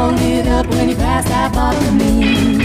All 0.00 0.12
lit 0.12 0.46
up 0.46 0.66
when 0.68 0.88
you 0.88 0.96
pass 0.96 1.26
that 1.28 1.52
bottle 1.52 1.82
to 1.82 1.92
me. 1.92 2.56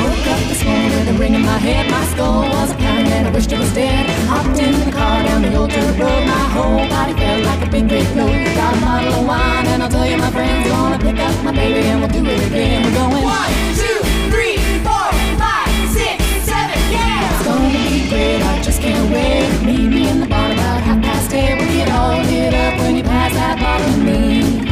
Woke 0.00 0.26
up 0.26 0.40
this 0.48 0.64
morning 0.64 0.90
with 0.90 1.08
a 1.08 1.12
ring 1.20 1.34
in 1.34 1.42
my 1.42 1.58
head. 1.58 1.88
My 1.88 2.04
skull 2.06 2.48
was 2.50 2.72
a 2.72 2.74
pounding 2.74 3.12
and 3.12 3.28
I 3.28 3.30
wished 3.30 3.52
it 3.52 3.60
was 3.60 3.72
dead. 3.74 4.10
Hopped 4.26 4.58
in 4.58 4.72
the 4.84 4.90
car 4.90 5.22
down 5.22 5.42
the 5.42 5.54
old 5.54 5.70
dirt 5.70 5.96
road. 6.00 6.26
My 6.26 6.44
whole 6.56 6.88
body 6.88 7.14
felt 7.14 7.44
like 7.44 7.55
a 7.76 7.88
big 7.88 8.16
load. 8.16 8.44
Got 8.54 8.76
a 8.76 8.80
bottle 8.80 9.20
of 9.20 9.26
wine 9.26 9.66
and 9.66 9.82
I'll 9.82 9.90
tell 9.90 10.06
you 10.06 10.16
my 10.16 10.30
friends 10.30 10.68
gonna 10.68 10.98
pick 10.98 11.18
up 11.18 11.44
my 11.44 11.52
baby 11.52 11.80
and 11.88 12.00
we'll 12.00 12.10
do 12.10 12.24
it 12.24 12.46
again. 12.46 12.82
We're 12.84 12.96
going 12.96 13.22
One, 13.22 13.52
two, 13.76 14.00
three, 14.32 14.56
four, 14.80 15.08
five, 15.36 15.68
six, 15.92 16.16
seven, 16.48 16.78
yeah. 16.88 17.36
It's 17.36 17.44
gonna 17.44 17.68
be 17.68 18.08
great. 18.08 18.40
I 18.42 18.62
just 18.62 18.80
can't 18.80 19.12
wait. 19.12 19.48
Meet 19.66 19.88
me 19.90 20.08
in 20.08 20.20
the 20.20 20.26
bar 20.26 20.52
about 20.52 20.80
half 20.82 21.02
past 21.02 21.32
eight. 21.34 21.60
We 21.60 21.66
get 21.76 21.90
all 21.90 22.16
lit 22.24 22.54
up 22.54 22.80
when 22.80 22.96
you 22.96 23.02
pass 23.02 23.32
that 23.34 23.58
bottle 23.60 23.92
to 23.92 24.00
me. 24.00 24.64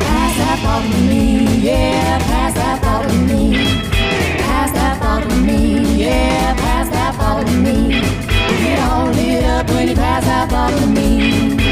Pass 0.00 0.32
that 0.40 0.58
bottle 0.64 0.90
to 0.90 1.00
me, 1.10 1.44
yeah. 1.60 2.18
Pass 2.30 2.54
that 2.54 2.80
bottle 2.80 3.10
to 3.10 3.18
me. 3.28 3.54
Pass 4.48 4.72
that 4.72 5.00
bottle 5.00 5.28
to 5.28 5.36
me, 5.36 6.04
yeah. 6.04 6.54
Pass 6.56 6.88
that 6.90 7.18
bottle 7.18 7.44
to 7.44 7.56
me. 7.58 8.31
We 8.62 8.68
get 8.68 8.78
all 8.92 9.10
lit 9.10 9.42
up 9.42 9.68
when 9.70 9.88
you 9.88 9.94
pass 9.96 10.24
that 10.24 10.48
bottle 10.48 10.78
to 10.78 10.86
me. 10.86 11.71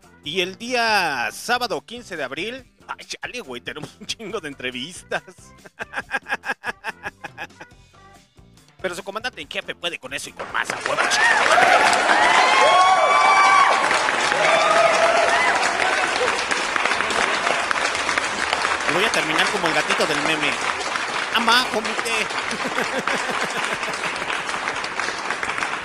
Y 0.23 0.41
el 0.41 0.57
día 0.57 1.29
sábado 1.31 1.81
15 1.83 2.15
de 2.15 2.23
abril. 2.23 2.71
Ay, 2.87 3.05
chale, 3.05 3.41
güey, 3.41 3.61
tenemos 3.61 3.89
un 3.99 4.05
chingo 4.05 4.39
de 4.39 4.49
entrevistas. 4.49 5.23
Pero 8.81 8.95
su 8.95 9.03
comandante 9.03 9.41
en 9.41 9.49
jefe 9.49 9.75
puede 9.75 9.97
con 9.99 10.13
eso 10.13 10.29
y 10.29 10.33
con 10.33 10.51
más 10.51 10.69
a 10.71 10.75
huevo, 10.77 11.01
voy 18.93 19.05
a 19.05 19.11
terminar 19.11 19.47
como 19.49 19.67
el 19.67 19.73
gatito 19.73 20.05
del 20.05 20.21
meme. 20.23 20.51
Ama, 21.35 21.65
comité. 21.71 22.27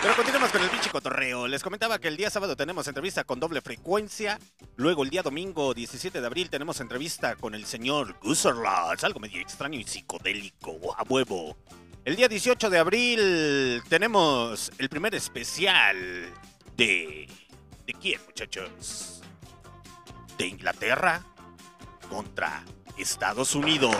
Pero 0.07 0.15
continuemos 0.15 0.53
con 0.53 0.63
el 0.63 0.71
pinche 0.71 0.89
cotorreo. 0.89 1.49
Les 1.49 1.65
comentaba 1.65 1.99
que 1.99 2.07
el 2.07 2.17
día 2.17 2.31
sábado 2.31 2.55
tenemos 2.55 2.87
entrevista 2.87 3.25
con 3.25 3.41
doble 3.41 3.61
frecuencia. 3.61 4.39
Luego 4.77 5.03
el 5.03 5.11
día 5.11 5.25
domingo 5.25 5.75
17 5.75 6.21
de 6.21 6.27
abril 6.29 6.49
tenemos 6.49 6.79
entrevista 6.79 7.35
con 7.35 7.57
el 7.57 7.67
señor 7.67 8.17
Gusserlas. 8.23 9.03
Algo 9.03 9.19
medio 9.19 9.41
extraño 9.41 9.81
y 9.81 9.83
psicodélico. 9.83 10.95
A 10.97 11.03
huevo. 11.03 11.57
El 12.05 12.15
día 12.15 12.29
18 12.29 12.71
de 12.71 12.79
abril 12.79 13.83
tenemos 13.89 14.71
el 14.79 14.89
primer 14.89 15.13
especial 15.17 16.33
de... 16.77 17.29
¿De 17.85 17.93
quién, 18.01 18.21
muchachos? 18.27 19.23
De 20.39 20.47
Inglaterra 20.47 21.21
contra 22.09 22.63
Estados 22.97 23.57
Unidos. 23.57 23.97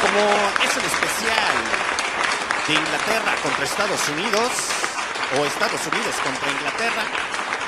Como 0.00 0.20
es 0.64 0.76
el 0.76 0.84
especial 0.84 1.56
de 2.68 2.74
Inglaterra 2.74 3.34
contra 3.42 3.64
Estados 3.64 4.08
Unidos, 4.08 4.52
o 5.36 5.44
Estados 5.44 5.86
Unidos 5.86 6.14
contra 6.22 6.50
Inglaterra, 6.50 7.04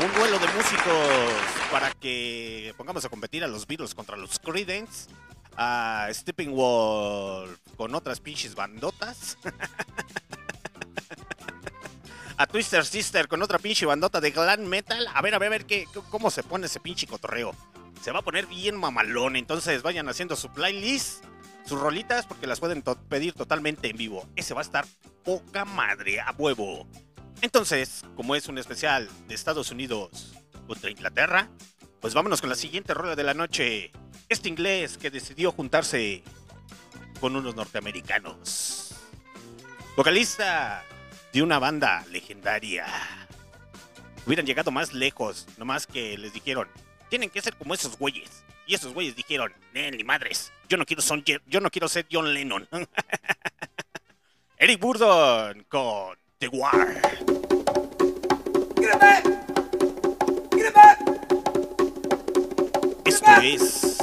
un 0.04 0.12
duelo 0.14 0.38
de 0.38 0.46
músicos 0.48 1.32
para 1.70 1.90
que 1.92 2.72
pongamos 2.76 3.04
a 3.04 3.08
competir 3.08 3.44
a 3.44 3.48
los 3.48 3.66
Beatles 3.66 3.94
contra 3.94 4.16
los 4.16 4.38
Creedence, 4.38 5.10
a 5.56 6.08
Stepping 6.12 6.54
Wolf 6.54 7.58
con 7.76 7.94
otras 7.94 8.20
pinches 8.20 8.54
bandotas. 8.54 9.36
a 12.36 12.46
Twister 12.46 12.86
Sister 12.86 13.28
con 13.28 13.42
otra 13.42 13.58
pinche 13.58 13.84
bandota 13.84 14.20
de 14.20 14.30
glam 14.30 14.64
metal. 14.64 15.06
A 15.12 15.20
ver, 15.20 15.34
a 15.34 15.38
ver, 15.38 15.48
a 15.48 15.50
ver 15.50 15.66
qué, 15.66 15.86
cómo 16.08 16.30
se 16.30 16.42
pone 16.42 16.66
ese 16.66 16.80
pinche 16.80 17.06
cotorreo. 17.06 17.54
Se 18.02 18.12
va 18.12 18.20
a 18.20 18.22
poner 18.22 18.46
bien 18.46 18.78
mamalón. 18.78 19.36
Entonces 19.36 19.82
vayan 19.82 20.08
haciendo 20.08 20.36
su 20.36 20.50
playlist, 20.50 21.24
sus 21.70 21.80
rolitas, 21.80 22.26
porque 22.26 22.48
las 22.48 22.58
pueden 22.58 22.82
pedir 22.82 23.32
totalmente 23.32 23.88
en 23.88 23.96
vivo. 23.96 24.28
Ese 24.34 24.54
va 24.54 24.60
a 24.60 24.64
estar 24.64 24.84
poca 25.24 25.64
madre 25.64 26.20
a 26.20 26.34
huevo. 26.36 26.88
Entonces, 27.42 28.02
como 28.16 28.34
es 28.34 28.48
un 28.48 28.58
especial 28.58 29.08
de 29.28 29.36
Estados 29.36 29.70
Unidos 29.70 30.32
contra 30.66 30.90
Inglaterra, 30.90 31.48
pues 32.00 32.12
vámonos 32.12 32.40
con 32.40 32.50
la 32.50 32.56
siguiente 32.56 32.92
rola 32.92 33.14
de 33.14 33.22
la 33.22 33.34
noche. 33.34 33.92
Este 34.28 34.48
inglés 34.48 34.98
que 34.98 35.12
decidió 35.12 35.52
juntarse 35.52 36.24
con 37.20 37.36
unos 37.36 37.54
norteamericanos. 37.54 38.96
vocalista 39.96 40.84
de 41.32 41.40
una 41.40 41.60
banda 41.60 42.04
legendaria. 42.10 42.84
Hubieran 44.26 44.44
llegado 44.44 44.72
más 44.72 44.92
lejos, 44.92 45.46
nomás 45.56 45.86
que 45.86 46.18
les 46.18 46.32
dijeron, 46.32 46.66
tienen 47.10 47.30
que 47.30 47.40
ser 47.40 47.54
como 47.54 47.74
esos 47.74 47.96
güeyes. 47.96 48.42
Y 48.70 48.74
esos 48.74 48.94
güeyes 48.94 49.16
dijeron, 49.16 49.52
ni 49.74 50.04
madres, 50.04 50.52
yo 50.68 50.76
no 50.76 50.86
quiero, 50.86 51.02
son, 51.02 51.24
yo 51.24 51.60
no 51.60 51.70
quiero 51.72 51.88
ser 51.88 52.06
John 52.08 52.32
Lennon. 52.32 52.68
Eric 54.58 54.78
Burdon 54.78 55.64
con 55.68 56.16
The 56.38 56.46
War. 56.46 57.02
Esto 63.06 63.30
es 63.42 63.98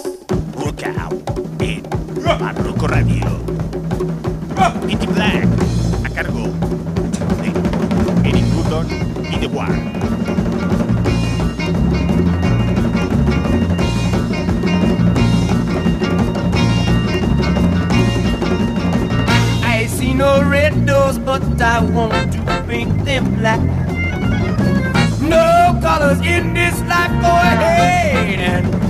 Rock 0.58 0.84
Out 1.00 1.62
en 1.62 1.84
Barroco 2.26 2.88
Radio. 2.90 3.24
Pitty 4.86 5.08
Black 5.08 5.48
a 6.04 6.10
cargo 6.10 6.44
de 7.42 8.28
Eric 8.30 8.46
Burdon 8.52 8.88
y 9.32 9.38
The 9.38 9.48
War. 9.48 10.17
No 20.18 20.42
red 20.42 20.86
doors, 20.88 21.20
but 21.20 21.44
I 21.62 21.80
want 21.80 22.34
to 22.34 22.64
paint 22.68 23.06
them 23.06 23.36
black. 23.36 23.62
No 25.22 25.80
colors 25.82 26.20
in 26.22 26.54
this 26.56 26.80
life, 26.82 27.12
go 27.22 27.30
ahead 27.30 28.40
and 28.40 28.87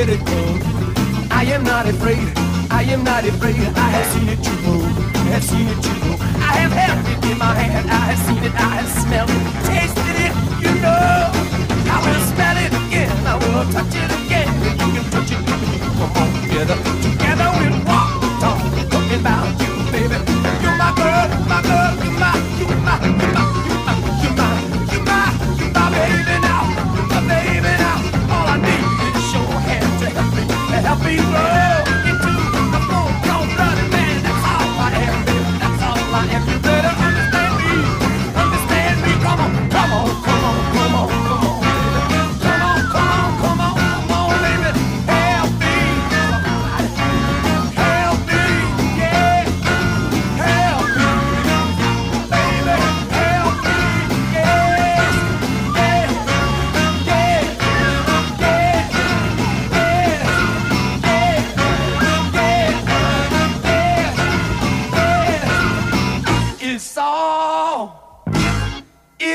I 0.00 1.42
am 1.50 1.64
not 1.64 1.88
afraid. 1.88 2.30
I 2.70 2.84
am 2.84 3.02
not 3.02 3.24
afraid. 3.24 3.56
I 3.56 3.90
have 3.90 4.06
seen 4.14 4.28
it 4.28 4.38
too. 4.44 4.78
I 5.18 5.26
have 5.34 5.42
seen 5.42 5.66
it 5.66 5.82
too. 5.82 6.14
I 6.38 6.54
have 6.62 6.70
held 6.70 7.02
it 7.02 7.32
in 7.32 7.36
my 7.36 7.52
hand. 7.52 7.90
I 7.90 8.14
have 8.14 8.18
seen 8.22 8.38
it. 8.44 8.54
I 8.54 8.78
have 8.78 8.90
smelled 8.94 9.28
it, 9.28 9.42
tasted 9.66 10.16
it. 10.22 10.32
You 10.62 10.70
know. 10.78 11.34
I 11.90 11.98
will 11.98 12.22
smell 12.30 12.56
it 12.62 12.70
again. 12.86 13.10
I 13.26 13.34
will 13.42 13.66
touch 13.74 13.90
it 13.98 14.10
again. 14.22 14.46
You 14.62 15.02
can 15.02 15.10
touch 15.10 15.32
it 15.34 15.42
with 15.42 15.66
me. 15.66 15.82
Come 15.82 16.14
on, 16.14 16.30
together. 16.46 16.78
Together 17.02 17.48
we'll 17.58 17.82
walk 17.82 18.22
the 18.22 18.30
talk. 18.38 18.58
Talking 18.94 19.18
about 19.18 19.50
you, 19.58 19.72
baby. 19.90 20.14
You're 20.62 20.78
my 20.78 20.94
girl. 20.94 21.26
My 21.50 21.58
girl. 21.66 22.17
people. 31.08 31.67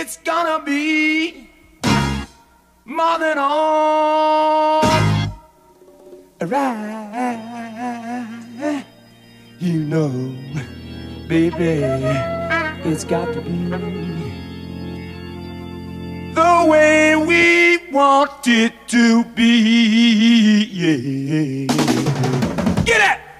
It's 0.04 0.18
gonna 0.18 0.62
be 0.66 1.48
more 2.84 3.18
than 3.20 3.38
all 3.38 4.82
right. 6.42 7.34
You 9.60 9.80
know, 9.86 10.10
baby, 11.30 11.86
it's 12.84 13.06
got 13.06 13.34
to 13.34 13.40
be 13.40 13.70
the 16.34 16.66
way 16.68 17.16
we 17.16 17.78
want 17.90 18.46
it 18.46 18.74
to 18.88 19.24
be. 19.24 20.66
Yeah. 20.66 21.68
Get 22.84 23.00
it! 23.10 23.33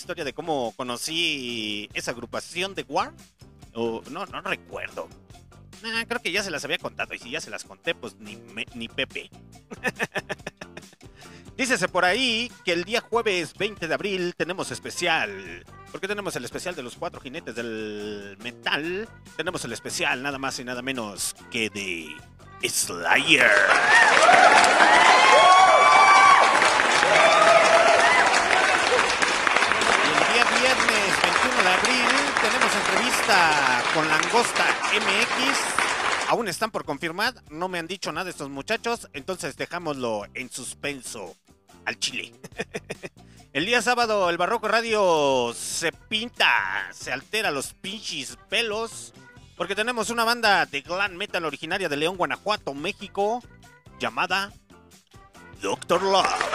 Historia 0.00 0.24
de 0.24 0.32
cómo 0.32 0.72
conocí 0.76 1.88
esa 1.94 2.10
agrupación 2.10 2.74
de 2.74 2.84
War. 2.88 3.12
O 3.74 4.02
no, 4.10 4.26
no 4.26 4.40
recuerdo. 4.40 5.08
Creo 6.08 6.20
que 6.20 6.32
ya 6.32 6.42
se 6.42 6.50
las 6.50 6.64
había 6.64 6.78
contado. 6.78 7.14
Y 7.14 7.18
si 7.18 7.30
ya 7.30 7.40
se 7.40 7.50
las 7.50 7.64
conté, 7.64 7.94
pues 7.94 8.16
ni, 8.18 8.36
me- 8.36 8.66
ni 8.74 8.88
Pepe. 8.88 9.30
Dícese 11.56 11.88
por 11.88 12.04
ahí 12.06 12.50
que 12.64 12.72
el 12.72 12.84
día 12.84 13.02
jueves 13.02 13.52
20 13.54 13.86
de 13.86 13.94
abril 13.94 14.34
tenemos 14.36 14.70
especial. 14.70 15.64
Porque 15.92 16.08
tenemos 16.08 16.34
el 16.36 16.44
especial 16.44 16.74
de 16.74 16.82
los 16.82 16.96
cuatro 16.96 17.20
jinetes 17.20 17.54
del 17.54 18.36
metal. 18.42 19.08
Tenemos 19.36 19.64
el 19.64 19.72
especial 19.72 20.22
nada 20.22 20.38
más 20.38 20.58
y 20.58 20.64
nada 20.64 20.82
menos 20.82 21.34
que 21.50 21.68
de 21.70 22.16
Slayer. 22.68 23.50
entrevista 33.10 33.82
con 33.94 34.08
Langosta 34.08 34.64
MX. 34.94 36.28
Aún 36.28 36.48
están 36.48 36.70
por 36.70 36.84
confirmar, 36.84 37.34
no 37.50 37.68
me 37.68 37.78
han 37.78 37.86
dicho 37.86 38.12
nada 38.12 38.30
estos 38.30 38.48
muchachos, 38.48 39.08
entonces 39.12 39.56
dejámoslo 39.56 40.26
en 40.34 40.50
suspenso 40.50 41.34
al 41.84 41.98
chile. 41.98 42.32
el 43.52 43.66
día 43.66 43.82
sábado 43.82 44.30
el 44.30 44.38
Barroco 44.38 44.68
Radio 44.68 45.52
se 45.54 45.92
pinta, 45.92 46.88
se 46.92 47.12
altera 47.12 47.50
los 47.50 47.74
pinches 47.74 48.38
pelos, 48.48 49.12
porque 49.56 49.74
tenemos 49.74 50.10
una 50.10 50.24
banda 50.24 50.66
de 50.66 50.82
glam 50.82 51.14
metal 51.14 51.44
originaria 51.44 51.88
de 51.88 51.96
León, 51.96 52.16
Guanajuato, 52.16 52.74
México, 52.74 53.42
llamada 53.98 54.52
Doctor 55.60 56.02
Love. 56.02 56.50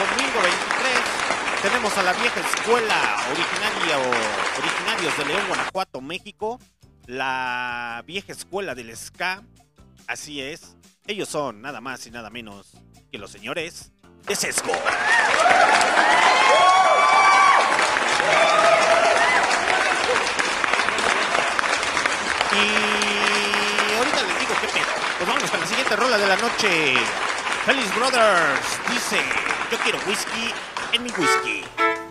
domingo 0.00 0.40
23 0.40 1.20
tenemos 1.62 1.98
a 1.98 2.02
la 2.02 2.14
vieja 2.14 2.40
escuela 2.40 3.18
originaria 3.30 3.98
o 3.98 4.60
originarios 4.60 5.18
de 5.18 5.24
León, 5.26 5.42
Guanajuato, 5.46 6.00
México. 6.00 6.58
La 7.06 8.02
vieja 8.06 8.32
escuela 8.32 8.74
del 8.74 8.96
ska. 8.96 9.42
Así 10.06 10.40
es. 10.40 10.74
Ellos 11.06 11.28
son 11.28 11.60
nada 11.60 11.82
más 11.82 12.06
y 12.06 12.10
nada 12.10 12.30
menos 12.30 12.72
que 13.12 13.18
los 13.18 13.30
señores 13.30 13.92
de 14.26 14.36
Sesco. 14.36 14.72
Y 22.52 23.96
ahorita 23.98 24.22
les 24.22 24.38
digo 24.40 24.54
qué 24.62 24.66
pedo. 24.68 24.86
Pues 25.18 25.28
vamos 25.28 25.50
con 25.50 25.60
la 25.60 25.66
siguiente 25.66 25.96
rola 25.96 26.16
de 26.16 26.26
la 26.26 26.36
noche. 26.36 26.94
Feliz 27.66 27.94
Brothers 27.94 28.80
dice. 28.88 29.49
Yo 29.70 29.78
quiero 29.78 29.98
whisky 30.04 30.52
en 30.92 31.04
mi 31.04 31.10
whisky. 31.10 32.09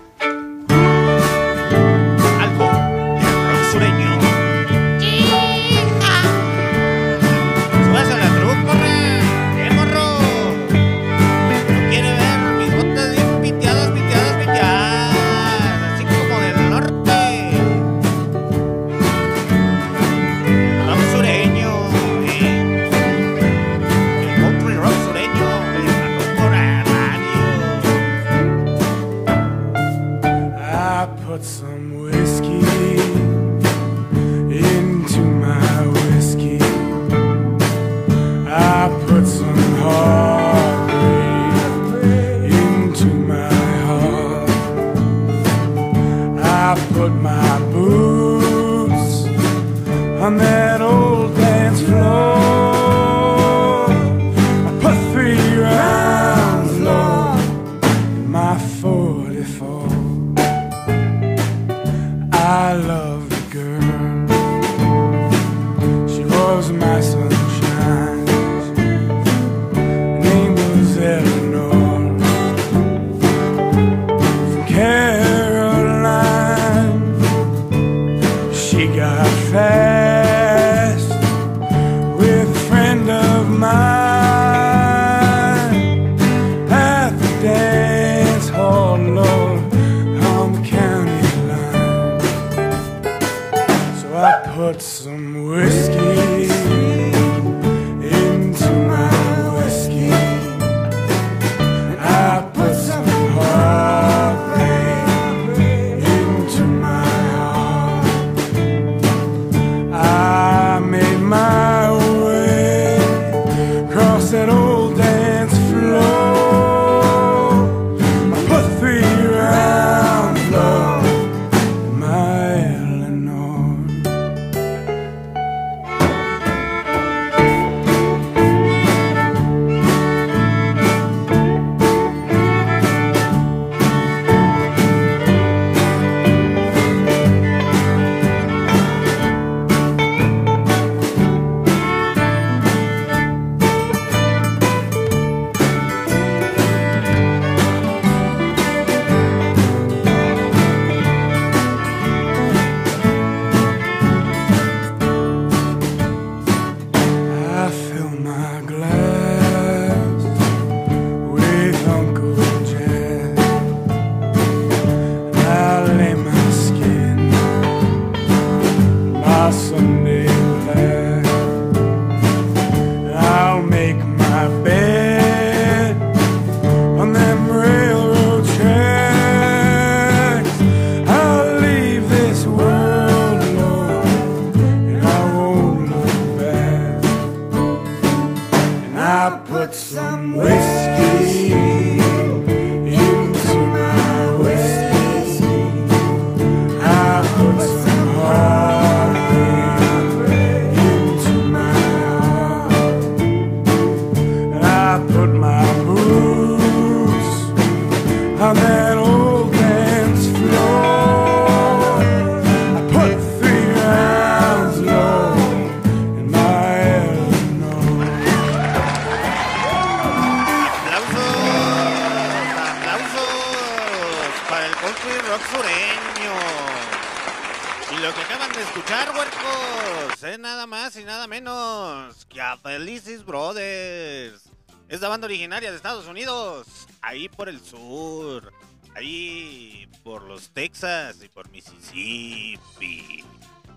Es 234.90 235.02
la 235.02 235.08
banda 235.08 235.26
originaria 235.26 235.70
de 235.70 235.78
Estados 235.78 236.08
Unidos, 236.08 236.88
ahí 237.02 237.30
por 237.30 237.48
el 237.48 237.64
sur, 237.64 238.52
ahí 238.96 239.88
por 240.04 240.24
los 240.24 240.50
Texas 240.50 241.18
y 241.24 241.30
por 241.30 241.48
Mississippi. 241.52 243.24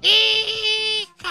¡Hija! 0.01 1.31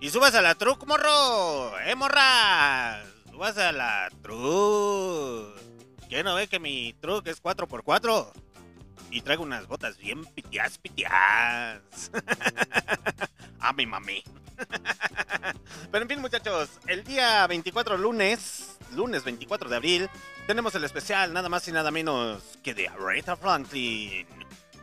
Y 0.00 0.08
subas 0.08 0.34
a 0.34 0.40
la 0.40 0.54
truck, 0.54 0.86
morro, 0.86 1.78
eh, 1.80 1.94
morra. 1.94 3.04
Subas 3.30 3.58
a 3.58 3.70
la 3.70 4.08
truck. 4.22 5.60
¿Qué 6.08 6.24
no 6.24 6.34
ve 6.36 6.48
que 6.48 6.58
mi 6.58 6.94
truck 7.02 7.26
es 7.26 7.42
4x4? 7.42 8.32
Y 9.10 9.22
traigo 9.22 9.42
unas 9.42 9.66
botas 9.66 9.98
bien 9.98 10.24
pitias, 10.24 10.78
pitias. 10.78 12.10
a 13.58 13.72
mi 13.76 13.86
mami. 13.86 14.22
Pero 15.90 16.02
en 16.02 16.08
fin, 16.08 16.20
muchachos, 16.20 16.68
el 16.86 17.02
día 17.04 17.46
24 17.46 17.98
lunes, 17.98 18.78
lunes 18.94 19.24
24 19.24 19.68
de 19.68 19.76
abril, 19.76 20.10
tenemos 20.46 20.74
el 20.74 20.84
especial 20.84 21.32
nada 21.32 21.48
más 21.48 21.66
y 21.68 21.72
nada 21.72 21.90
menos 21.90 22.58
que 22.62 22.74
de 22.74 22.88
Aretha 22.88 23.36
Franklin. 23.36 24.26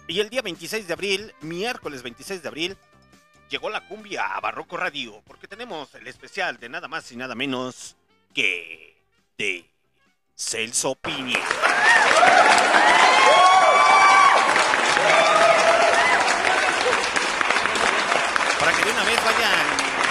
Y 0.08 0.20
el 0.20 0.30
día 0.30 0.42
26 0.42 0.88
de 0.88 0.94
abril, 0.94 1.34
miércoles 1.42 2.04
26 2.04 2.42
de 2.42 2.48
abril, 2.48 2.78
llegó 3.50 3.70
la 3.70 3.88
cumbia 3.88 4.36
a 4.36 4.40
Barroco 4.40 4.78
Radio, 4.78 5.22
porque 5.26 5.48
tenemos 5.48 5.94
el 5.96 6.08
especial 6.08 6.58
de 6.58 6.70
nada 6.70 6.88
más 6.88 7.12
y 7.12 7.18
nada 7.18 7.36
menos 7.36 7.96
que 8.34 8.98
de 9.38 9.70
Celso 10.36 10.96
Piña. 10.96 11.40
Para 18.60 18.72
que 18.74 18.84
de 18.86 18.92
una 18.92 18.97
vez 19.08 19.24
vayan 19.24 19.68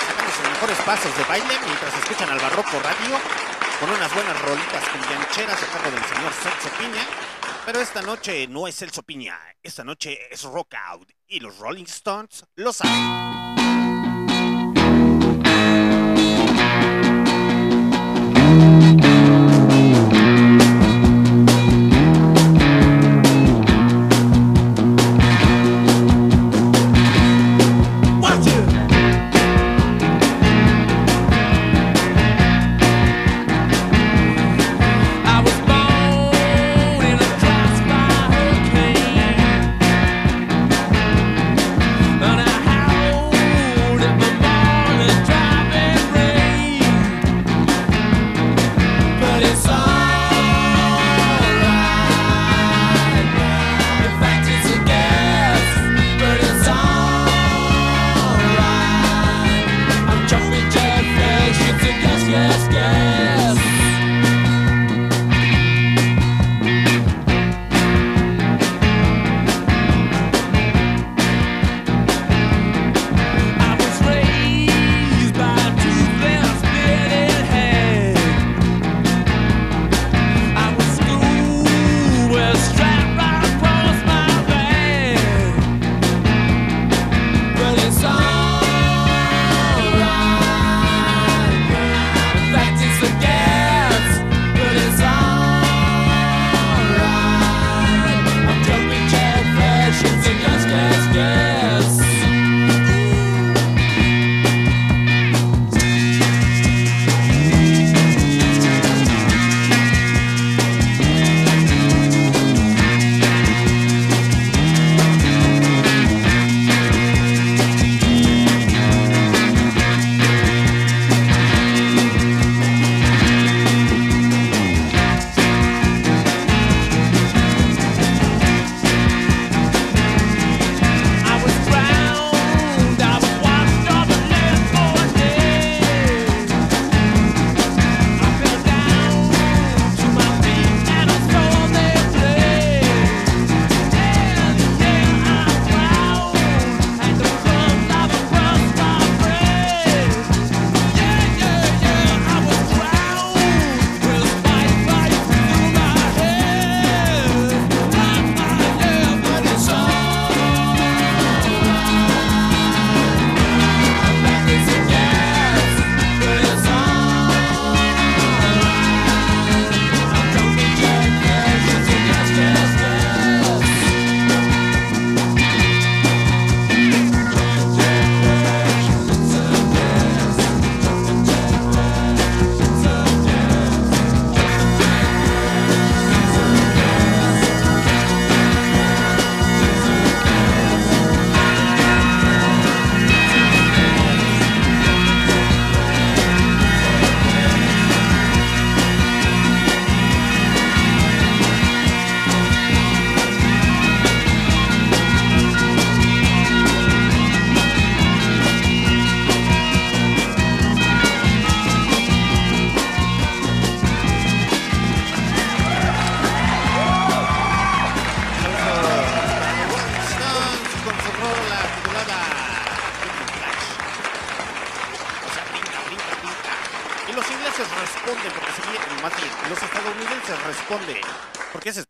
sacando 0.09 0.33
sus 0.33 0.49
mejores 0.49 0.79
pasos 0.79 1.17
de 1.19 1.25
baile 1.25 1.59
mientras 1.67 1.95
escuchan 1.99 2.31
al 2.31 2.39
Barroco 2.39 2.81
Radio 2.81 3.21
con 3.79 3.91
unas 3.91 4.13
buenas 4.15 4.41
rolitas 4.41 4.89
cumbiancheras 4.89 5.63
a 5.63 5.67
cargo 5.67 5.91
del 5.91 6.05
señor 6.05 6.33
Celso 6.33 6.71
Piña. 6.79 7.07
Pero 7.67 7.81
esta 7.81 8.01
noche 8.01 8.47
no 8.49 8.67
es 8.67 8.77
Celso 8.77 9.03
Piña, 9.03 9.39
esta 9.63 9.85
noche 9.85 10.19
es 10.31 10.45
Rock 10.45 10.75
Out 10.75 11.11
y 11.27 11.41
los 11.41 11.59
Rolling 11.59 11.85
Stones 11.85 12.47
lo 12.55 12.73
saben. 12.73 13.66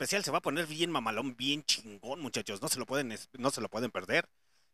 especial 0.06 0.24
se 0.24 0.30
va 0.30 0.38
a 0.38 0.42
poner 0.42 0.66
bien 0.66 0.92
mamalón, 0.92 1.36
bien 1.36 1.64
chingón, 1.64 2.20
muchachos. 2.20 2.62
No 2.62 2.68
se 2.68 2.78
lo 2.78 2.86
pueden, 2.86 3.12
no 3.38 3.50
se 3.50 3.60
lo 3.60 3.68
pueden 3.68 3.90
perder. 3.90 4.28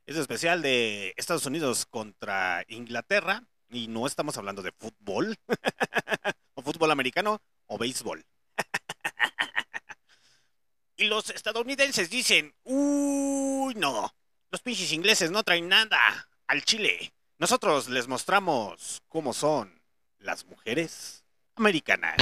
Es 0.04 0.16
especial 0.16 0.60
de 0.60 1.14
Estados 1.16 1.46
Unidos 1.46 1.86
contra 1.86 2.64
Inglaterra. 2.68 3.42
Y 3.70 3.88
no 3.88 4.06
estamos 4.06 4.36
hablando 4.36 4.60
de 4.60 4.72
fútbol. 4.72 5.38
o 6.54 6.60
fútbol 6.60 6.90
americano 6.90 7.40
o 7.66 7.78
béisbol. 7.78 8.22
y 10.96 11.04
los 11.04 11.30
estadounidenses 11.30 12.10
dicen, 12.10 12.54
uy, 12.64 13.74
no. 13.76 14.14
Los 14.50 14.60
pinches 14.60 14.92
ingleses 14.92 15.30
no 15.30 15.44
traen 15.44 15.66
nada 15.66 16.28
al 16.46 16.62
Chile. 16.62 17.14
Nosotros 17.38 17.88
les 17.88 18.06
mostramos 18.06 19.00
cómo 19.08 19.32
son 19.32 19.80
las 20.18 20.44
mujeres 20.44 21.24
americanas. 21.54 22.16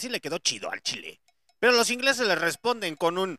sí 0.00 0.08
le 0.08 0.20
quedó 0.20 0.38
chido 0.38 0.70
al 0.70 0.82
Chile. 0.82 1.20
Pero 1.58 1.72
los 1.72 1.90
ingleses 1.90 2.26
le 2.26 2.34
responden 2.34 2.96
con 2.96 3.18
un. 3.18 3.38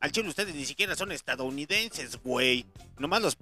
Al 0.00 0.12
Chile 0.12 0.28
ustedes 0.28 0.54
ni 0.54 0.64
siquiera 0.64 0.96
son 0.96 1.12
estadounidenses, 1.12 2.16
güey. 2.22 2.66
Nomás 2.98 3.22
los 3.22 3.36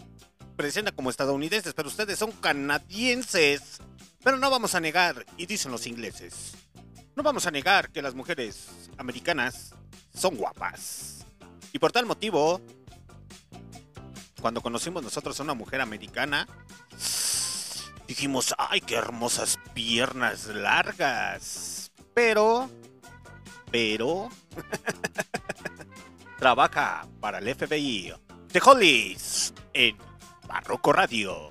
presenta 0.57 0.93
como 0.93 1.11
estadounidenses, 1.11 1.75
pero 1.75 1.89
ustedes 1.89 2.19
son 2.19 2.33
canadienses. 2.33 3.81
Pero 4.23 4.39
no 4.39 4.51
vamos 4.51 4.75
a 4.75 4.81
negar, 4.81 5.27
y 5.37 5.47
dicen 5.47 5.71
los 5.71 5.87
ingleses, 5.87 6.53
no 7.15 7.23
vamos 7.23 7.47
a 7.47 7.51
negar 7.51 7.91
que 7.91 8.01
las 8.01 8.15
mujeres 8.15 8.69
americanas 8.97 9.75
son 10.15 10.37
guapas. 10.37 11.27
Y 11.73 11.79
por 11.79 11.93
tal 11.93 12.07
motivo, 12.07 12.61
cuando 14.41 14.63
conocimos 14.63 15.03
nosotros 15.03 15.39
a 15.39 15.43
una 15.43 15.55
mujer 15.55 15.81
americana, 15.83 16.49
dijimos, 18.07 18.55
ay, 18.59 18.81
qué 18.81 18.97
hermosas 18.97 19.59
piernas 19.75 20.47
largas. 20.47 21.93
Pero, 22.15 22.71
pero, 23.71 24.29
trabaja 26.39 27.07
para 27.21 27.39
el 27.39 27.55
FBI. 27.55 28.13
De 28.53 28.63
Hollis 28.65 29.53
en 29.73 29.97
Barroco 30.47 30.93
Radio. 30.93 31.49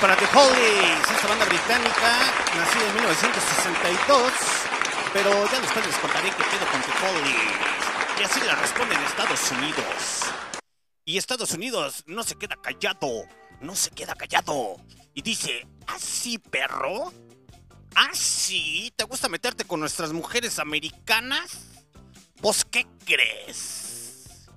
Para 0.00 0.16
The 0.16 0.24
Hollies, 0.24 1.10
esta 1.14 1.28
banda 1.28 1.44
británica, 1.44 2.32
nacida 2.56 2.86
en 2.86 2.94
1962. 2.94 4.32
Pero 5.12 5.30
ya 5.50 5.60
después 5.60 5.86
les 5.86 5.96
contaré 5.98 6.30
qué 6.30 6.42
pedo 6.44 6.66
con 6.70 6.80
The 6.80 6.92
Hollies. 7.04 8.18
Y 8.18 8.22
así 8.22 8.40
la 8.40 8.54
responden 8.54 8.98
Estados 9.02 9.50
Unidos. 9.50 10.32
Y 11.04 11.18
Estados 11.18 11.52
Unidos 11.52 12.04
no 12.06 12.22
se 12.22 12.36
queda 12.36 12.56
callado, 12.56 13.24
no 13.60 13.74
se 13.76 13.90
queda 13.90 14.14
callado. 14.14 14.76
Y 15.12 15.20
dice, 15.20 15.66
¿así 15.86 16.38
perro? 16.38 17.12
¿Así? 17.94 18.92
¿Te 18.96 19.04
gusta 19.04 19.28
meterte 19.28 19.64
con 19.64 19.80
nuestras 19.80 20.12
mujeres 20.12 20.58
americanas? 20.58 21.66
Pues, 22.40 22.64
¿qué 22.64 22.86
crees? 23.04 24.48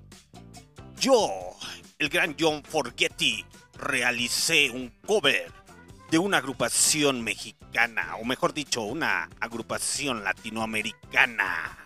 Yo, 0.97 1.29
el 1.99 2.07
gran 2.07 2.35
John 2.39 2.63
Forgetti, 2.63 3.45
realicé 3.78 4.69
un 4.71 4.89
cover 5.05 5.51
de 6.11 6.19
una 6.19 6.38
agrupación 6.38 7.24
mexicana, 7.24 8.17
o 8.21 8.26
mejor 8.26 8.53
dicho, 8.53 8.82
una 8.84 9.30
agrupación 9.39 10.24
latinoamericana. 10.24 11.78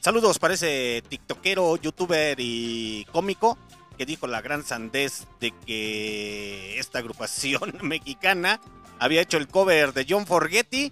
Saludos 0.00 0.38
para 0.38 0.54
ese 0.54 1.02
tiktokero, 1.08 1.76
youtuber 1.76 2.36
y 2.38 3.06
cómico 3.12 3.58
que 3.98 4.06
dijo 4.06 4.26
la 4.26 4.40
gran 4.40 4.64
sandez 4.64 5.26
de 5.40 5.52
que 5.66 6.78
esta 6.78 7.00
agrupación 7.00 7.78
mexicana 7.82 8.60
había 8.98 9.20
hecho 9.20 9.36
el 9.36 9.46
cover 9.46 9.92
de 9.92 10.06
John 10.08 10.26
Forgetti, 10.26 10.90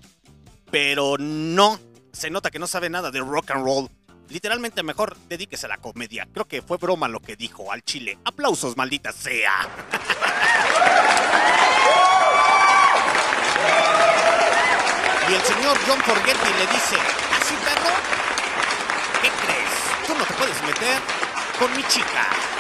pero 0.71 1.17
no, 1.19 1.81
se 2.13 2.29
nota 2.29 2.51
que 2.51 2.59
no 2.59 2.67
sabe 2.67 2.91
nada 2.91 3.11
de 3.11 3.21
rock 3.21 3.51
and 3.53 3.65
roll. 3.65 3.89
Literalmente 4.29 4.83
mejor 4.83 5.17
dedíquese 5.29 5.67
a 5.67 5.71
la 5.71 5.79
comedia. 5.79 6.29
Creo 6.33 6.47
que 6.47 6.63
fue 6.63 6.77
broma 6.77 7.09
lo 7.09 7.21
que 7.21 7.37
dijo 7.37 7.73
al 7.73 7.83
chile. 7.83 8.19
Aplausos, 8.25 8.77
maldita 8.77 9.13
sea. 9.13 9.67
Y 15.29 15.35
el 15.35 15.43
señor 15.43 15.79
John 15.87 16.01
Forgetti 16.01 16.53
le 16.59 16.67
dice, 16.73 16.97
¿así 17.39 17.55
perro? 17.65 17.95
¿Qué 19.21 19.29
crees? 19.29 20.07
Tú 20.07 20.15
no 20.15 20.25
te 20.25 20.35
puedes 20.35 20.63
meter 20.63 21.01
con 21.59 21.75
mi 21.77 21.83
chica. 21.85 22.58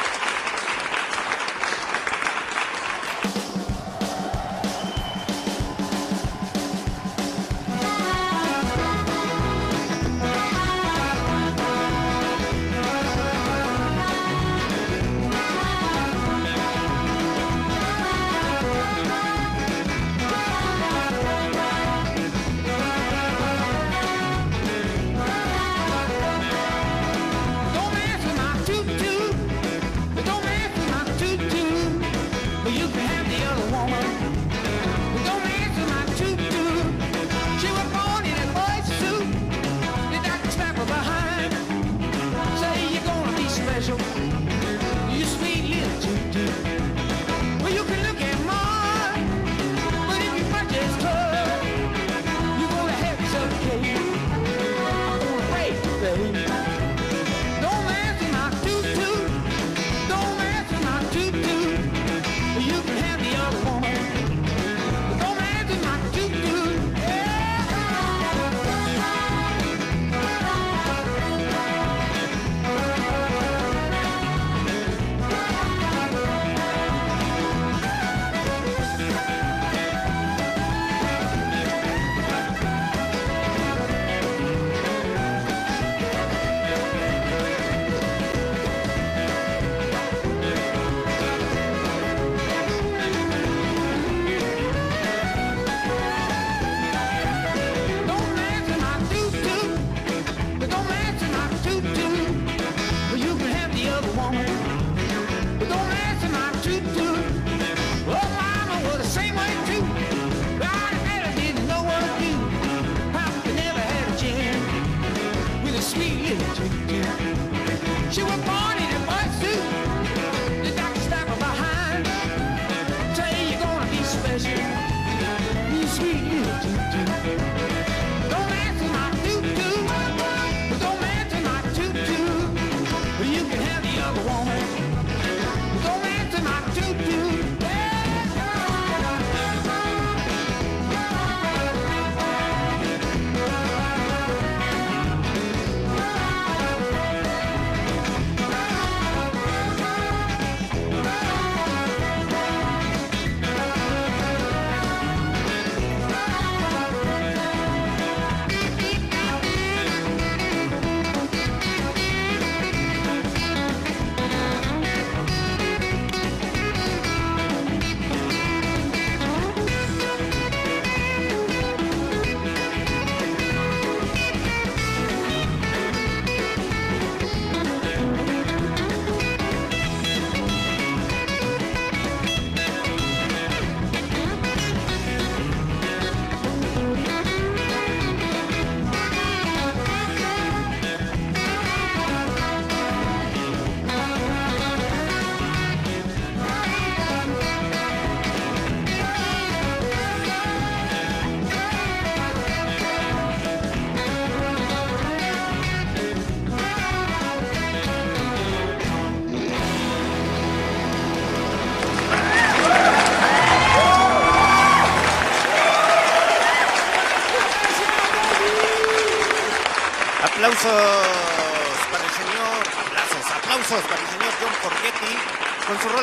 you 118.19 118.25
were 118.25 118.37
born. 118.39 118.58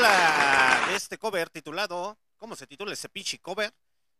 De 0.05 0.95
este 0.95 1.17
cover 1.17 1.49
titulado. 1.49 2.17
¿Cómo 2.37 2.55
se 2.55 2.67
titula 2.67 2.93
ese 2.93 3.09
pinche 3.09 3.39
cover? 3.39 3.73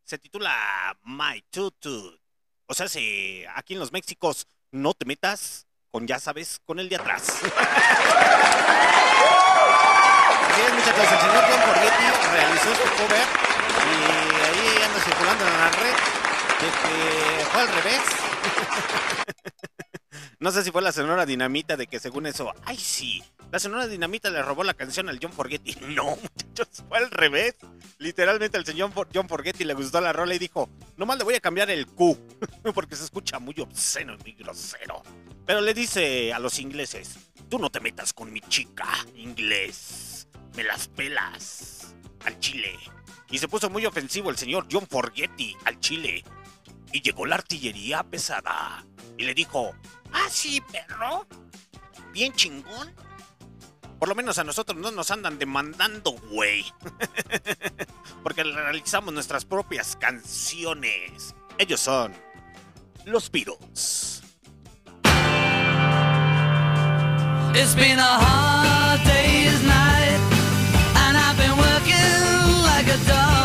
Se 0.04 0.18
titula 0.18 0.98
My 1.04 1.42
Tutu. 1.50 2.18
O 2.66 2.74
sea, 2.74 2.88
si 2.88 3.44
aquí 3.54 3.74
en 3.74 3.80
los 3.80 3.92
Méxicos 3.92 4.48
no 4.72 4.94
te 4.94 5.04
metas 5.04 5.66
con, 5.90 6.06
ya 6.06 6.18
sabes, 6.18 6.60
con 6.64 6.80
el 6.80 6.88
de 6.88 6.96
atrás. 6.96 7.28
Así 10.50 10.60
es, 10.66 10.74
muchachos, 10.74 11.12
el 11.12 11.18
señor 11.20 11.44
John 11.50 11.60
Forgetti 11.60 12.04
realizó 12.32 12.72
este 12.72 12.88
cover 13.02 13.26
y 13.86 13.94
ahí 14.42 14.82
anda 14.82 15.00
circulando 15.00 15.46
en 15.46 15.58
la 15.58 15.70
red 15.70 15.94
de 16.60 16.68
que 16.82 17.44
fue 17.44 17.60
al 17.60 17.68
revés. 17.68 18.25
No 20.38 20.50
sé 20.50 20.62
si 20.62 20.70
fue 20.70 20.82
la 20.82 20.92
Sonora 20.92 21.24
Dinamita 21.24 21.76
de 21.78 21.86
que 21.86 21.98
según 21.98 22.26
eso, 22.26 22.52
ay 22.66 22.76
sí, 22.76 23.22
la 23.50 23.58
Sonora 23.58 23.86
Dinamita 23.86 24.28
le 24.28 24.42
robó 24.42 24.64
la 24.64 24.74
canción 24.74 25.08
al 25.08 25.18
John 25.20 25.32
Forgetti. 25.32 25.74
No, 25.88 26.16
muchachos, 26.16 26.84
fue 26.88 26.98
al 26.98 27.10
revés. 27.10 27.56
Literalmente 27.98 28.58
el 28.58 28.66
señor 28.66 28.92
John 29.14 29.28
Forgetti 29.28 29.64
le 29.64 29.74
gustó 29.74 30.00
la 30.00 30.12
rola 30.12 30.34
y 30.34 30.38
dijo, 30.38 30.68
nomás 30.96 31.18
le 31.18 31.24
voy 31.24 31.34
a 31.34 31.40
cambiar 31.40 31.70
el 31.70 31.86
Q, 31.86 32.18
porque 32.74 32.96
se 32.96 33.04
escucha 33.04 33.38
muy 33.38 33.54
obsceno 33.58 34.14
y 34.14 34.18
muy 34.18 34.32
grosero. 34.32 35.02
Pero 35.46 35.60
le 35.60 35.72
dice 35.72 36.32
a 36.32 36.38
los 36.38 36.58
ingleses, 36.58 37.16
tú 37.48 37.58
no 37.58 37.70
te 37.70 37.80
metas 37.80 38.12
con 38.12 38.32
mi 38.32 38.40
chica, 38.42 38.86
inglés, 39.14 40.28
me 40.54 40.64
las 40.64 40.88
pelas 40.88 41.94
al 42.24 42.38
chile. 42.40 42.76
Y 43.30 43.38
se 43.38 43.48
puso 43.48 43.70
muy 43.70 43.86
ofensivo 43.86 44.30
el 44.30 44.36
señor 44.36 44.66
John 44.70 44.86
Forgetti 44.86 45.56
al 45.64 45.80
chile. 45.80 46.22
Y 46.92 47.02
llegó 47.02 47.26
la 47.26 47.36
artillería 47.36 48.02
pesada. 48.02 48.84
Y 49.18 49.24
le 49.24 49.34
dijo, 49.34 49.74
ah, 50.12 50.26
sí, 50.30 50.60
perro. 50.60 51.26
Bien 52.12 52.32
chingón. 52.32 52.94
Por 53.98 54.08
lo 54.08 54.14
menos 54.14 54.38
a 54.38 54.44
nosotros 54.44 54.78
no 54.78 54.90
nos 54.90 55.10
andan 55.10 55.38
demandando, 55.38 56.12
güey. 56.12 56.64
Porque 58.22 58.44
realizamos 58.44 59.12
nuestras 59.14 59.44
propias 59.44 59.96
canciones. 59.96 61.34
Ellos 61.58 61.80
son 61.80 62.12
los 63.04 63.30
Beatles. 63.30 64.22
It's 67.58 67.74
been 67.74 67.98
a 67.98 68.02
hard 68.02 69.00
day's 69.04 69.62
night, 69.62 70.20
and 70.94 71.16
I've 71.16 71.38
been 71.38 71.56
working 71.56 72.62
like 72.64 72.86
a 72.86 72.98
dog. 73.08 73.35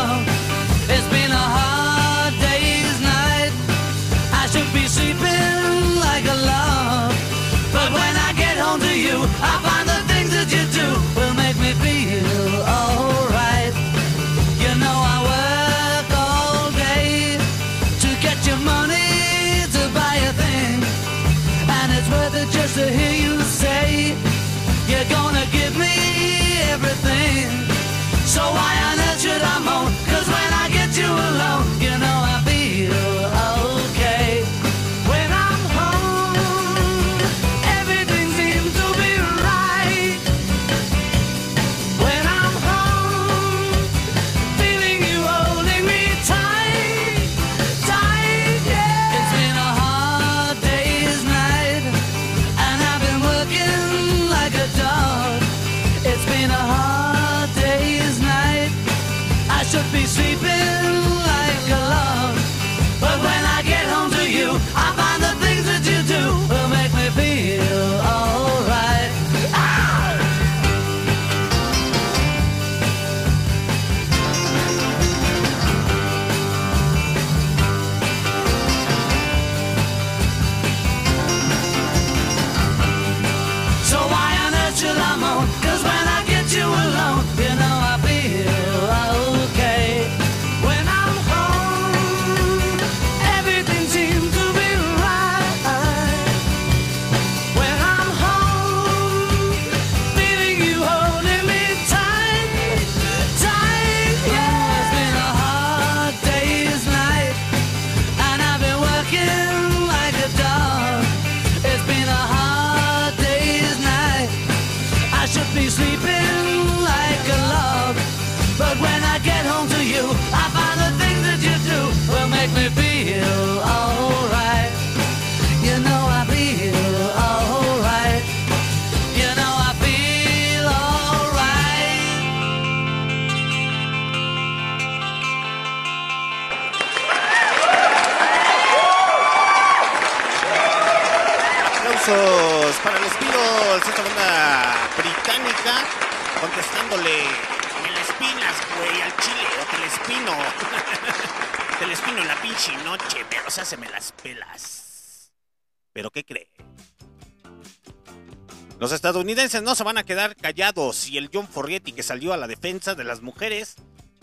Los 158.92 158.98
estadounidenses 158.98 159.62
no 159.62 159.74
se 159.74 159.84
van 159.84 159.96
a 159.96 160.04
quedar 160.04 160.36
callados 160.36 161.08
y 161.08 161.16
el 161.16 161.30
John 161.32 161.48
Forgetti 161.48 161.92
que 161.92 162.02
salió 162.02 162.34
a 162.34 162.36
la 162.36 162.46
defensa 162.46 162.94
de 162.94 163.04
las 163.04 163.22
mujeres, 163.22 163.76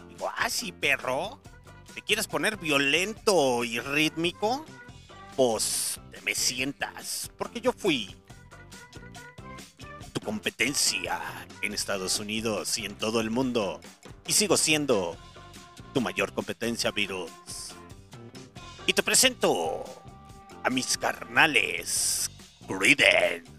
digo, 0.08 0.32
ah, 0.38 0.48
sí, 0.48 0.72
perro, 0.72 1.41
¿te 1.96 2.04
quieres 2.04 2.28
poner 2.28 2.56
violento 2.58 3.64
y 3.64 3.80
rítmico? 3.80 4.64
Pues 5.36 6.00
te 6.12 6.22
me 6.22 6.36
sientas, 6.36 7.32
porque 7.36 7.62
yo 7.62 7.74
fui 7.74 8.16
tu 10.14 10.22
competencia 10.22 11.20
en 11.64 11.74
Estados 11.74 12.20
Unidos 12.20 12.78
y 12.78 12.86
en 12.86 12.94
todo 12.94 13.22
el 13.22 13.32
mundo. 13.32 13.82
Y 14.28 14.34
sigo 14.34 14.56
siendo 14.56 15.18
tu 15.96 16.02
mayor 16.02 16.32
competencia, 16.32 16.91
Virus. 16.91 17.32
Y 18.86 18.94
te 18.94 19.02
presento 19.02 19.84
a 20.64 20.70
mis 20.70 20.96
carnales, 20.96 22.30
Griden. 22.68 23.59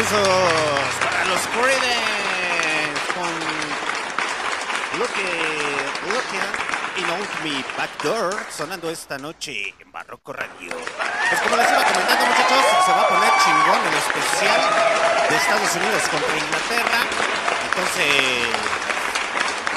Aplausos 0.00 0.94
para 1.04 1.24
los 1.26 1.40
Creedence 1.48 3.00
con 3.14 3.32
Look 4.98 5.10
at, 5.10 6.08
Look 6.08 6.30
at, 6.40 6.54
y 6.96 7.02
Out 7.04 7.32
Me 7.44 7.64
Back 7.76 8.02
Door 8.02 8.46
sonando 8.50 8.88
esta 8.88 9.18
noche 9.18 9.74
en 9.78 9.92
Barroco 9.92 10.32
Radio. 10.32 10.70
Pues 10.70 11.40
como 11.42 11.54
les 11.56 11.70
iba 11.70 11.84
comentando 11.84 12.26
muchachos, 12.26 12.64
se 12.86 12.92
va 12.92 13.02
a 13.02 13.08
poner 13.08 13.30
chingón 13.44 13.80
el 13.88 13.94
especial 13.98 14.60
de 15.28 15.36
Estados 15.36 15.76
Unidos 15.76 16.02
contra 16.08 16.38
Inglaterra. 16.38 17.00
Entonces... 17.68 18.48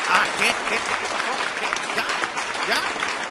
Ah, 0.10 0.26
¿qué? 0.38 0.48
¿Qué? 0.70 0.78
¿Qué? 1.60 1.68
¿Ya? 1.98 2.06
¿Ya? 2.70 3.30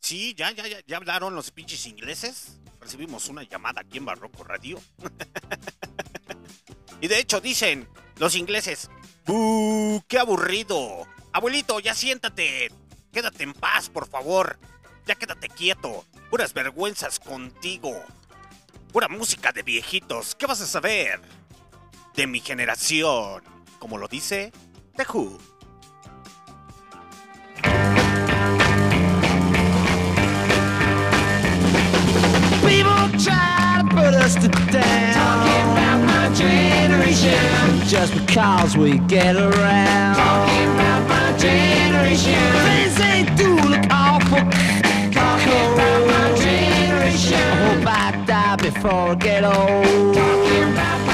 Sí, 0.00 0.34
ya, 0.36 0.50
ya, 0.50 0.66
ya, 0.66 0.78
ya 0.84 0.96
hablaron 0.96 1.32
los 1.36 1.52
pinches 1.52 1.86
ingleses. 1.86 2.58
Recibimos 2.80 3.28
una 3.28 3.44
llamada 3.44 3.82
aquí 3.82 3.98
en 3.98 4.04
Barroco 4.04 4.42
Radio. 4.42 4.80
Hecho 7.24 7.40
dicen 7.40 7.88
los 8.18 8.36
ingleses, 8.36 8.90
¡Buh! 9.24 10.02
¡Qué 10.06 10.18
aburrido! 10.18 11.06
Abuelito, 11.32 11.80
ya 11.80 11.94
siéntate. 11.94 12.70
Quédate 13.12 13.44
en 13.44 13.54
paz, 13.54 13.88
por 13.88 14.06
favor. 14.06 14.58
Ya 15.06 15.14
quédate 15.14 15.48
quieto. 15.48 16.04
Puras 16.28 16.52
vergüenzas 16.52 17.18
contigo. 17.18 17.98
Pura 18.92 19.08
música 19.08 19.52
de 19.52 19.62
viejitos. 19.62 20.34
¿Qué 20.34 20.44
vas 20.44 20.60
a 20.60 20.66
saber? 20.66 21.22
De 22.14 22.26
mi 22.26 22.40
generación. 22.40 23.42
Como 23.78 23.96
lo 23.96 24.06
dice 24.06 24.52
The 24.96 25.06
Who. 25.10 25.38
People 32.62 33.08
try 33.18 33.80
to 33.80 33.88
put 33.88 34.14
us. 34.14 35.93
My 36.24 36.32
generation. 36.32 37.86
Just 37.86 38.14
because 38.14 38.78
we 38.78 38.96
get 38.96 39.36
around. 39.36 40.16
Talking 40.16 40.70
about 40.74 41.06
my 41.06 41.36
generation. 41.36 42.40
Things 42.64 42.96
they 42.96 43.24
do 43.36 43.54
look 43.68 43.84
awful. 43.90 44.38
Talking 45.12 45.64
about 45.74 46.06
my 46.06 46.34
generation. 46.40 47.34
I 47.36 47.56
hope 47.66 47.86
I 47.86 48.24
die 48.24 48.56
before 48.56 49.10
I 49.10 49.14
get 49.16 49.44
old. 49.44 50.14
Talking 50.14 50.72
about 50.72 51.06
my 51.06 51.13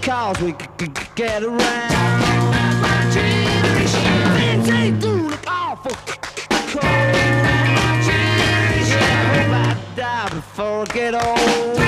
because 0.00 0.40
we 0.40 0.52
c- 0.52 0.58
c- 0.80 1.08
get 1.14 1.42
around. 1.42 1.58
My 1.60 3.10
generation. 3.12 4.02
Things 4.36 4.68
they 4.68 4.90
do 4.92 5.28
look 5.28 5.44
awful 5.46 5.96
cold. 6.72 6.84
My 6.84 8.02
generation. 8.06 8.98
I 8.98 9.24
hope 9.34 9.52
I 9.54 9.96
die 9.96 10.28
before 10.34 10.82
I 10.82 10.84
get 10.94 11.14
old. 11.14 11.87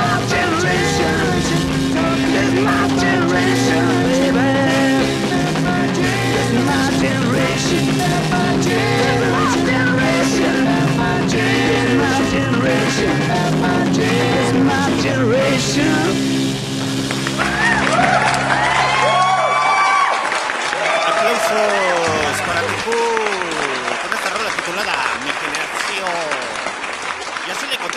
In 0.00 0.39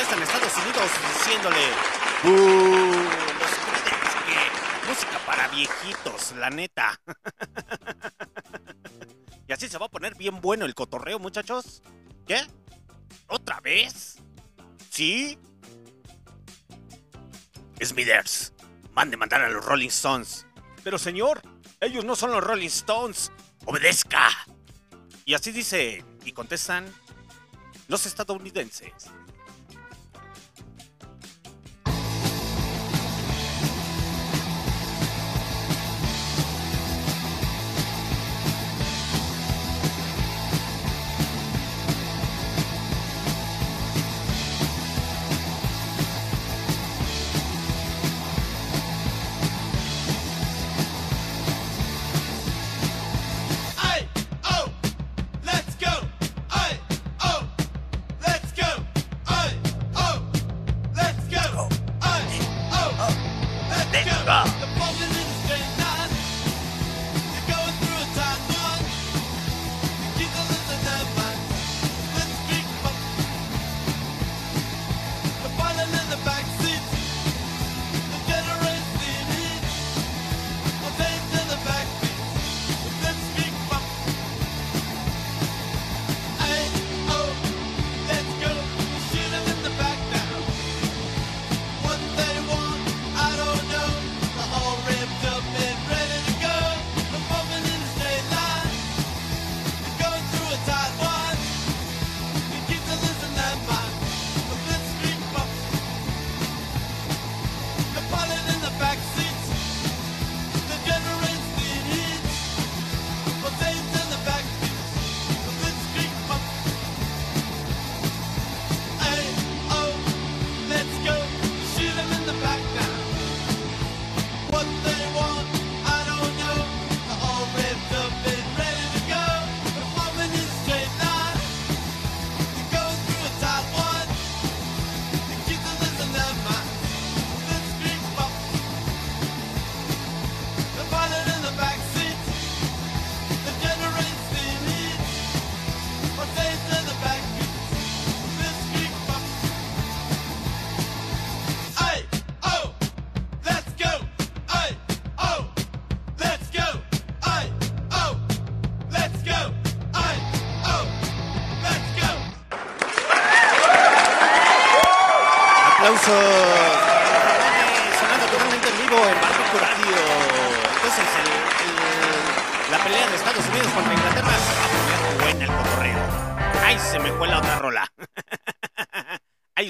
Le 0.04 0.10
contestan 0.10 0.24
Estados 0.24 0.58
Unidos 0.58 0.92
diciéndole, 1.14 1.66
"Buh, 2.24 3.04
los 3.40 3.52
Creedence, 3.64 4.18
que 4.28 4.40
música 4.90 5.18
para 5.26 5.48
viejitos, 5.48 6.34
la 6.34 6.50
neta. 6.50 7.00
y 9.48 9.54
así 9.54 9.70
se 9.70 9.78
va 9.78 9.86
a 9.86 9.90
poner 9.90 10.16
bien 10.16 10.42
bueno 10.42 10.66
el 10.66 10.76
cotorreo, 10.76 11.20
muchachos. 11.20 11.82
¿Qué? 12.28 12.46
¿Otra 13.28 13.62
vez? 13.62 14.18
¿Sí? 14.90 15.40
Smithers, 17.82 18.52
mande 18.92 19.16
mandar 19.16 19.42
a 19.42 19.50
los 19.50 19.64
Rolling 19.64 19.88
Stones. 19.88 20.46
Pero 20.84 20.98
señor, 20.98 21.42
ellos 21.80 22.04
no 22.04 22.18
son 22.18 22.32
los 22.32 22.44
Rolling 22.44 22.68
Stones. 22.68 23.32
Obedezca. 23.64 24.30
Y 25.24 25.34
así 25.34 25.54
dice, 25.54 26.04
y 26.26 26.34
contestan 26.34 26.94
los 27.88 28.06
estadounidenses. 28.06 28.92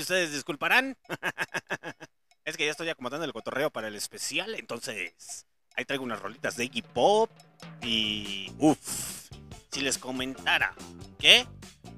Ustedes 0.04 0.32
disculparán. 0.32 0.98
Es 2.46 2.58
que 2.58 2.66
ya 2.66 2.72
estoy 2.72 2.90
acomodando 2.90 3.26
el 3.26 3.32
cotorreo 3.32 3.70
para 3.70 3.88
el 3.88 3.96
especial, 3.96 4.56
entonces 4.56 5.46
ahí 5.78 5.86
traigo 5.86 6.04
unas 6.04 6.22
rolitas 6.22 6.58
de 6.58 6.66
Iggy 6.66 6.82
Pop 6.82 7.32
y 7.82 8.52
uff, 8.58 9.30
si 9.72 9.80
les 9.80 9.98
comentara 9.98 10.76
que 11.18 11.48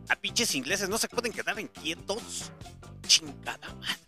a 0.08 0.16
pinches 0.16 0.54
ingleses 0.54 0.88
no 0.88 1.00
se 1.00 1.10
pueden 1.10 1.34
quedar 1.34 1.60
inquietos, 1.60 2.52
chingada 3.08 3.74
madre. 3.74 4.05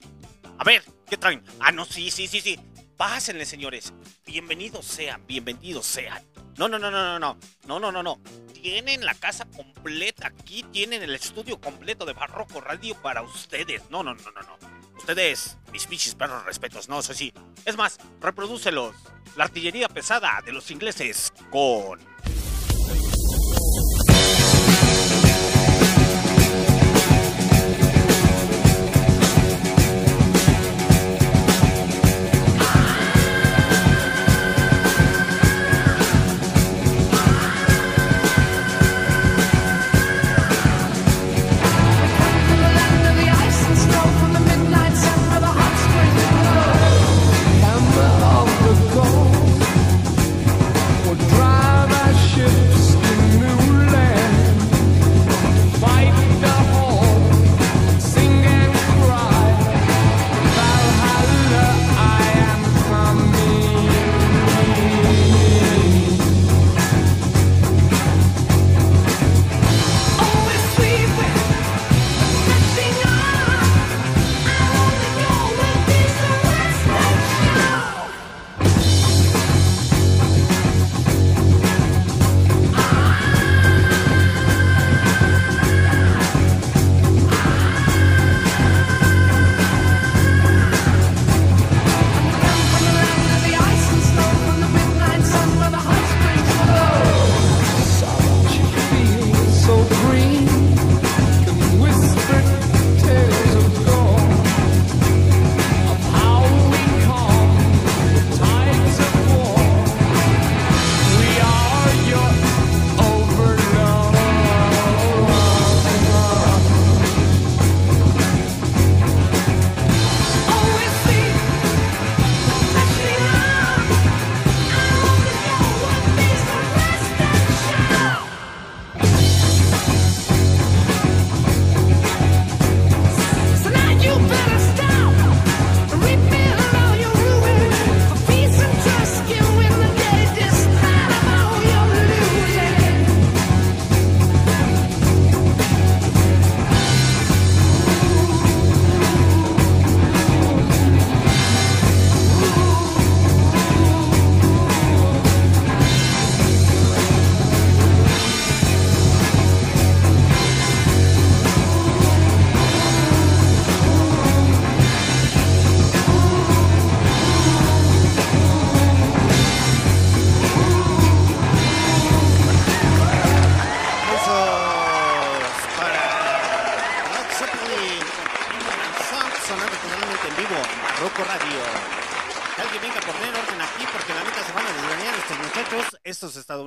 ¿Qué 1.07 1.17
traen? 1.17 1.43
Ah, 1.59 1.71
no, 1.71 1.85
sí, 1.85 2.11
sí, 2.11 2.27
sí, 2.27 2.41
sí. 2.41 2.59
Pásenle, 2.97 3.45
señores. 3.45 3.93
Bienvenidos 4.25 4.85
sean, 4.85 5.25
bienvenidos 5.25 5.85
sean. 5.85 6.23
No, 6.57 6.67
no, 6.67 6.79
no, 6.79 6.91
no, 6.91 7.03
no, 7.03 7.19
no. 7.19 7.37
No, 7.65 7.79
no, 7.79 7.91
no, 7.91 8.03
no. 8.03 8.19
Tienen 8.53 9.05
la 9.05 9.13
casa 9.13 9.45
completa. 9.45 10.27
Aquí 10.27 10.63
tienen 10.71 11.03
el 11.03 11.13
estudio 11.15 11.61
completo 11.61 12.05
de 12.05 12.13
Barroco 12.13 12.59
Radio 12.59 12.95
para 13.01 13.21
ustedes. 13.21 13.83
No, 13.89 14.03
no, 14.03 14.15
no, 14.15 14.31
no, 14.31 14.41
no. 14.41 14.57
Ustedes, 14.97 15.57
mis 15.71 15.85
pinches 15.85 16.15
perros 16.15 16.43
respetos, 16.45 16.89
no 16.89 17.01
sé 17.01 17.13
si. 17.13 17.33
Es 17.65 17.77
más, 17.77 17.99
reprodúcelos. 18.19 18.95
La 19.35 19.43
artillería 19.43 19.87
pesada 19.87 20.41
de 20.43 20.51
los 20.51 20.71
ingleses 20.71 21.31
con. 21.51 21.99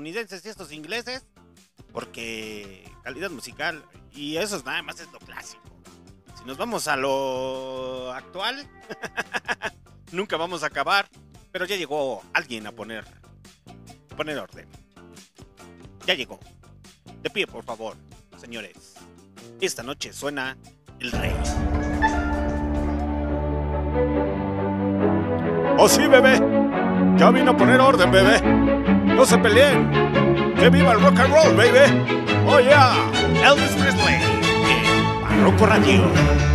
Estadounidenses 0.01 0.45
y 0.47 0.49
estos 0.49 0.73
ingleses, 0.73 1.27
porque 1.93 2.91
calidad 3.05 3.31
musical 3.31 3.85
y 4.13 4.37
eso 4.37 4.57
es 4.57 4.65
nada 4.65 4.83
más 4.83 4.99
es 4.99 5.13
lo 5.13 5.19
clásico. 5.19 5.63
Si 6.39 6.45
nos 6.47 6.57
vamos 6.57 6.89
a 6.89 6.97
lo 6.97 8.11
actual, 8.13 8.67
nunca 10.13 10.39
vamos 10.39 10.63
a 10.63 10.69
acabar, 10.69 11.07
pero 11.53 11.67
ya 11.67 11.77
llegó 11.77 12.23
alguien 12.33 12.67
a 12.67 12.73
poner, 12.73 13.05
poner 14.17 14.39
orden. 14.39 14.67
Ya 16.07 16.15
llegó. 16.15 16.41
De 17.23 17.29
pie, 17.29 17.47
por 17.47 17.63
favor, 17.63 17.95
señores. 18.39 18.95
Esta 19.61 19.83
noche 19.83 20.15
suena 20.15 20.57
el 20.99 21.13
rey. 21.13 21.35
Oh 25.77 25.89
sí, 25.89 26.07
bebé. 26.07 26.41
Ya 27.19 27.31
vino 27.31 27.51
a 27.51 27.57
poner 27.57 27.81
orden, 27.81 28.11
bebé. 28.11 28.70
No 29.17 29.25
se 29.27 29.39
peleen. 29.39 29.91
Que 30.57 30.71
viva 30.71 30.93
el 30.93 31.01
rock 31.01 31.19
and 31.21 31.33
roll, 31.35 31.57
baby. 31.57 31.85
Oh 32.47 32.61
yeah. 32.61 32.95
Elvis 33.45 33.71
Presley 33.73 34.19
Barroco 35.23 35.67
Radio. 35.67 36.50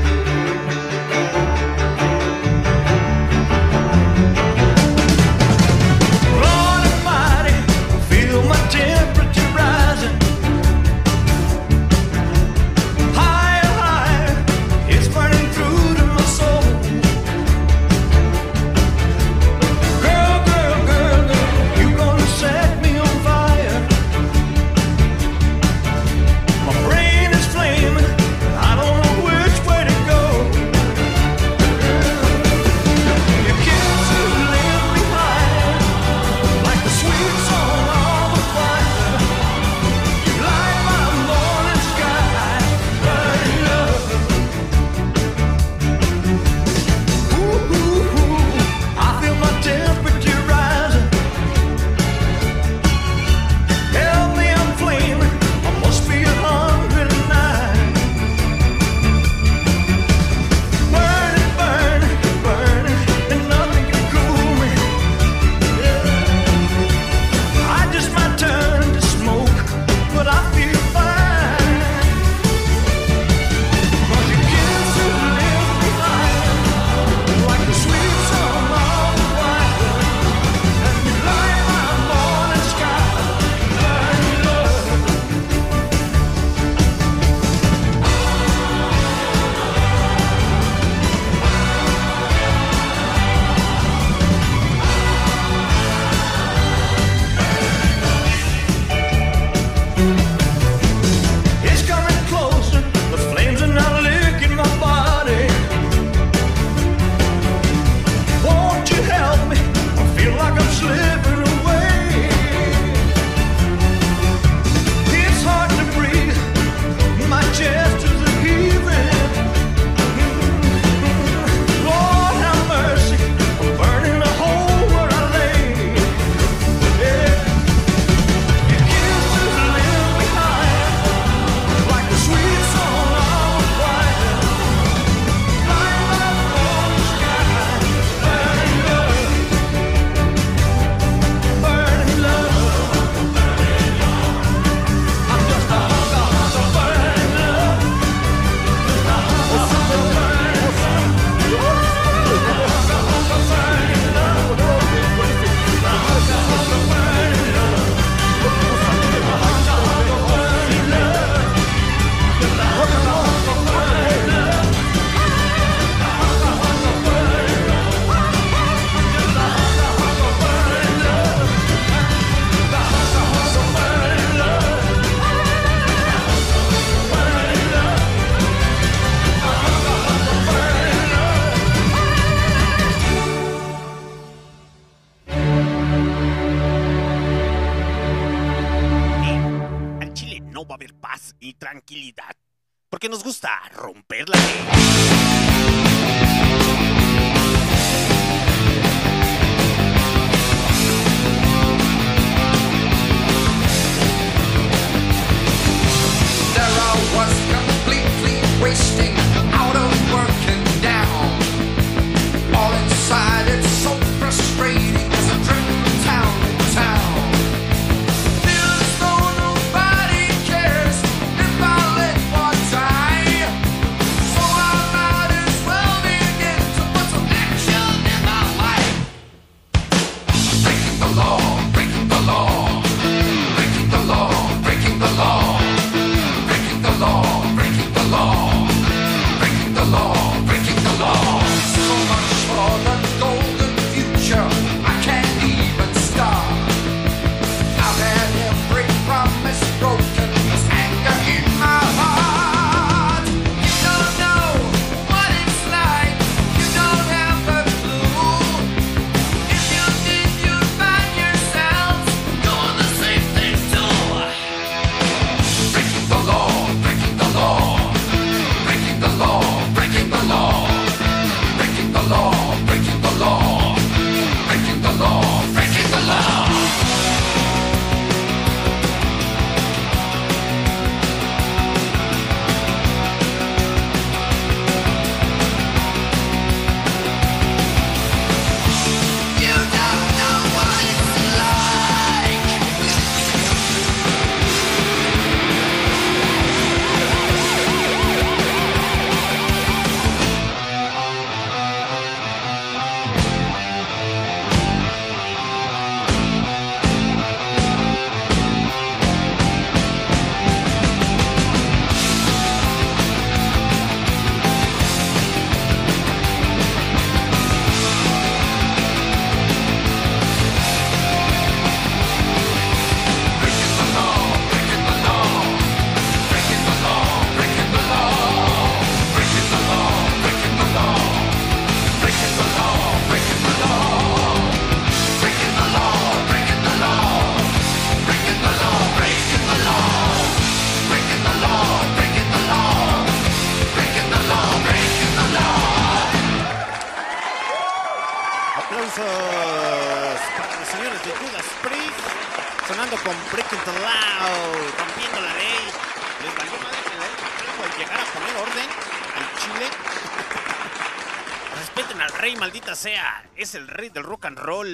rey 363.75 363.89
del 363.89 364.03
rock 364.03 364.25
and 364.25 364.37
roll, 364.37 364.67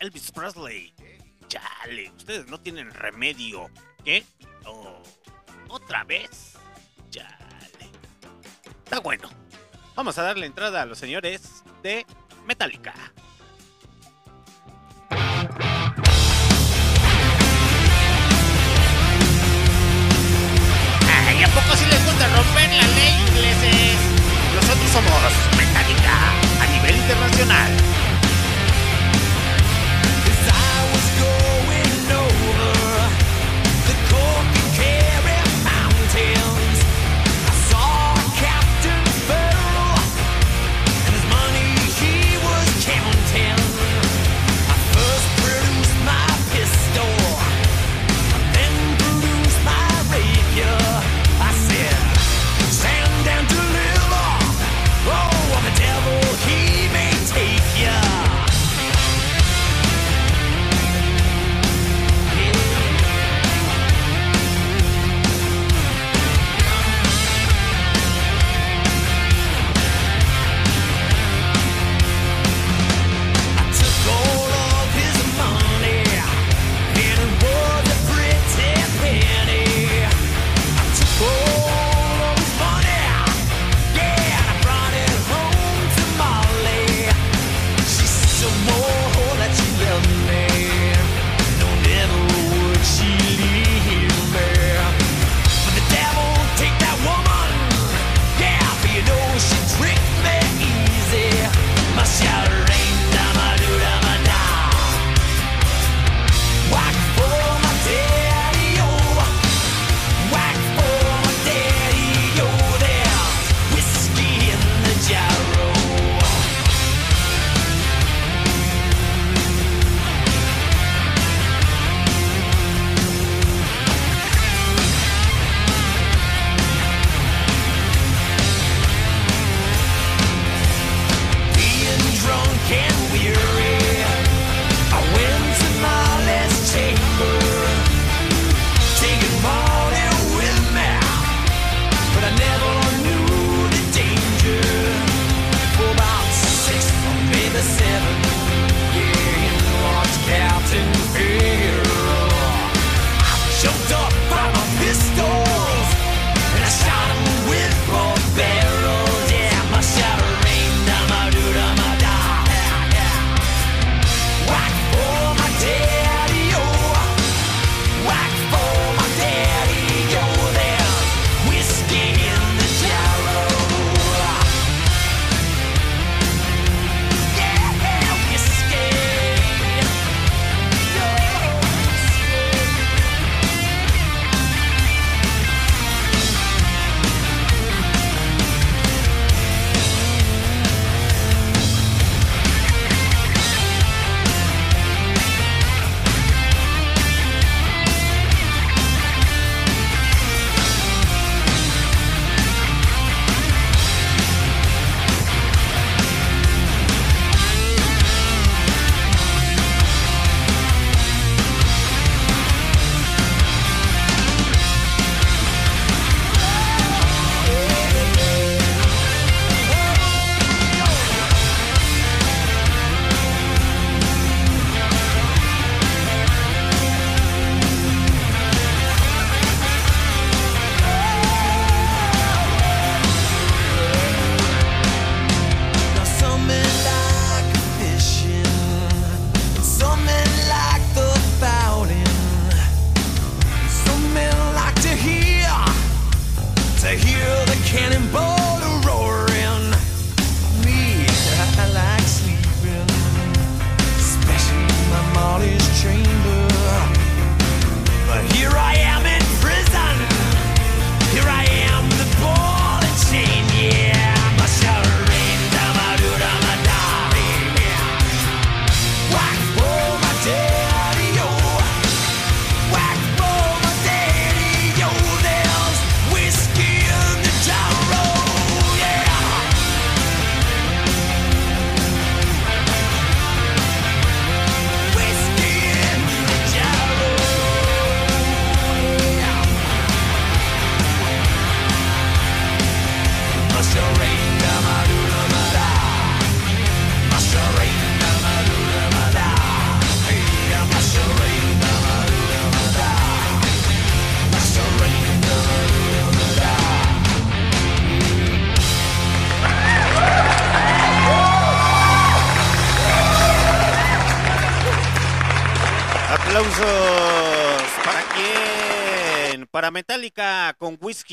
Elvis 0.00 0.32
Presley. 0.32 0.92
Chale, 1.48 2.10
ustedes 2.16 2.48
no 2.48 2.60
tienen 2.60 2.90
remedio. 2.90 3.70
¿Qué? 4.04 4.24
Oh, 4.66 5.02
¿Otra 5.68 6.04
vez? 6.04 6.54
Chale. 7.10 7.90
Está 8.84 9.00
bueno. 9.00 9.28
Vamos 9.94 10.18
a 10.18 10.22
darle 10.22 10.46
entrada 10.46 10.82
a 10.82 10.86
los 10.86 10.98
señores 10.98 11.39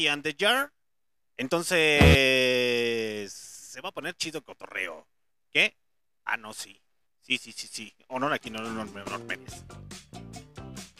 and 0.09 0.23
the 0.23 0.35
Jar. 0.37 0.71
Entonces, 1.37 3.31
se 3.31 3.81
va 3.81 3.89
a 3.89 3.91
poner 3.91 4.15
chido 4.15 4.43
cotorreo. 4.43 5.07
¿Qué? 5.51 5.77
Ah, 6.25 6.37
no, 6.37 6.53
sí. 6.53 6.81
Sí, 7.21 7.37
sí, 7.37 7.51
sí, 7.51 7.67
sí. 7.67 7.93
Honor 8.07 8.33
aquí, 8.33 8.49
no, 8.49 8.59
no, 8.59 8.85
no 8.85 9.27
Pérez. 9.27 9.63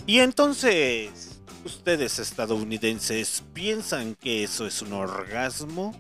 Y 0.06 0.20
entonces, 0.20 1.42
¿ustedes 1.66 2.20
estadounidenses 2.20 3.44
piensan 3.54 4.16
que 4.16 4.44
eso 4.44 4.68
es 4.68 4.82
un 4.82 4.94
orgasmo? 4.94 6.00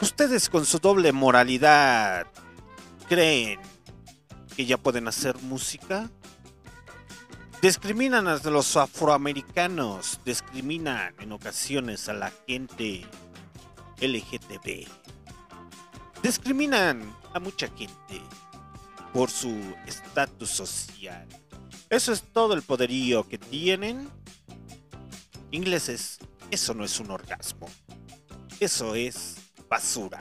¿Ustedes 0.00 0.48
con 0.50 0.66
su 0.66 0.78
doble 0.78 1.12
moralidad 1.12 2.26
creen 3.08 3.60
que 4.54 4.66
ya 4.66 4.76
pueden 4.76 5.08
hacer 5.08 5.36
música? 5.38 6.10
Discriminan 7.66 8.28
a 8.28 8.38
los 8.38 8.76
afroamericanos, 8.76 10.20
discriminan 10.24 11.12
en 11.18 11.32
ocasiones 11.32 12.08
a 12.08 12.12
la 12.12 12.32
gente 12.46 13.04
LGTB. 14.00 14.86
Discriminan 16.22 17.12
a 17.34 17.40
mucha 17.40 17.66
gente 17.76 18.22
por 19.12 19.32
su 19.32 19.52
estatus 19.84 20.48
social. 20.48 21.26
Eso 21.90 22.12
es 22.12 22.22
todo 22.22 22.54
el 22.54 22.62
poderío 22.62 23.26
que 23.26 23.36
tienen. 23.36 24.10
Ingleses, 25.50 26.20
eso 26.52 26.72
no 26.72 26.84
es 26.84 27.00
un 27.00 27.10
orgasmo. 27.10 27.68
Eso 28.60 28.94
es 28.94 29.38
basura. 29.68 30.20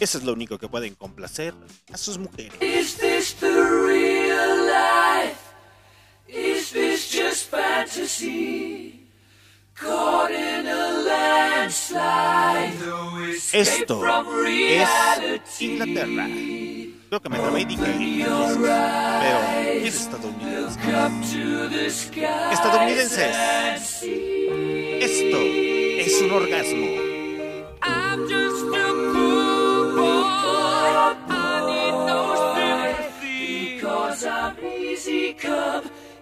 Eso 0.00 0.18
es 0.18 0.24
lo 0.24 0.32
único 0.32 0.58
que 0.58 0.66
pueden 0.66 0.96
complacer 0.96 1.54
a 1.92 1.96
sus 1.96 2.18
mujeres. 2.18 2.60
Is 2.60 2.96
Esto 13.52 14.02
es. 14.56 15.60
Inglaterra. 15.60 16.26
Creo 17.08 17.20
que 17.20 17.28
me 17.28 17.38
trabé 17.38 17.60
y 17.60 17.64
dije 17.64 18.26
pero 19.20 19.38
es 19.84 19.94
estadounidense. 19.94 20.78
Estadounidenses. 22.52 23.36
Esto 25.00 25.38
es 25.38 26.22
un 26.22 26.30
orgasmo. 26.32 27.08
I'm 35.50 35.97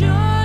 joy. 0.00 0.39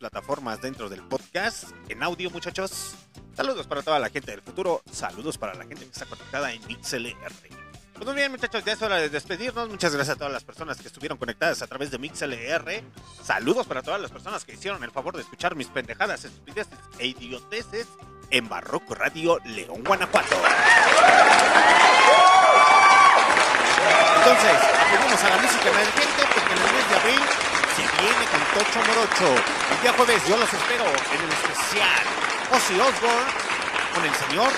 Plataformas 0.00 0.62
dentro 0.62 0.88
del 0.88 1.02
podcast 1.02 1.64
en 1.90 2.02
audio, 2.02 2.30
muchachos. 2.30 2.94
Saludos 3.36 3.66
para 3.66 3.82
toda 3.82 3.98
la 3.98 4.08
gente 4.08 4.30
del 4.30 4.40
futuro. 4.40 4.82
Saludos 4.90 5.36
para 5.36 5.52
la 5.52 5.66
gente 5.66 5.84
que 5.84 5.90
está 5.92 6.06
conectada 6.06 6.50
en 6.52 6.66
MixLR. 6.66 7.32
Pues 7.92 8.06
muy 8.06 8.14
bien, 8.14 8.30
muchachos, 8.30 8.64
ya 8.64 8.72
es 8.72 8.80
hora 8.80 8.96
de 8.96 9.10
despedirnos. 9.10 9.68
Muchas 9.68 9.94
gracias 9.94 10.16
a 10.16 10.18
todas 10.18 10.32
las 10.32 10.42
personas 10.42 10.78
que 10.78 10.88
estuvieron 10.88 11.18
conectadas 11.18 11.60
a 11.60 11.66
través 11.66 11.90
de 11.90 11.98
MixLR. 11.98 12.82
Saludos 13.22 13.66
para 13.66 13.82
todas 13.82 14.00
las 14.00 14.10
personas 14.10 14.42
que 14.42 14.54
hicieron 14.54 14.82
el 14.82 14.90
favor 14.90 15.14
de 15.16 15.20
escuchar 15.20 15.54
mis 15.54 15.66
pendejadas, 15.66 16.24
estupideces 16.24 16.78
e 16.98 17.08
idioteces 17.08 17.86
en 18.30 18.48
Barroco 18.48 18.94
Radio 18.94 19.38
León, 19.44 19.84
Guanajuato. 19.84 20.34
Entonces, 24.16 24.56
venimos 24.92 25.24
a 25.24 25.28
la 25.28 25.36
música 25.36 25.68
emergente 25.68 26.22
porque 26.34 26.52
en 26.54 26.58
el 26.58 26.72
mes 26.72 26.88
de 26.88 26.96
abril 26.96 27.59
se 27.86 28.02
viene 28.02 28.24
con 28.30 28.40
Tocho 28.54 28.80
Morocho. 28.86 29.42
El 29.72 29.82
día 29.82 29.92
jueves 29.92 30.28
yo 30.28 30.36
los 30.36 30.52
espero 30.52 30.84
en 30.84 31.20
el 31.20 31.32
especial 31.32 32.02
Ozzy 32.52 32.80
Osbourne 32.80 33.30
con 33.94 34.04
el 34.04 34.14
señor 34.14 34.52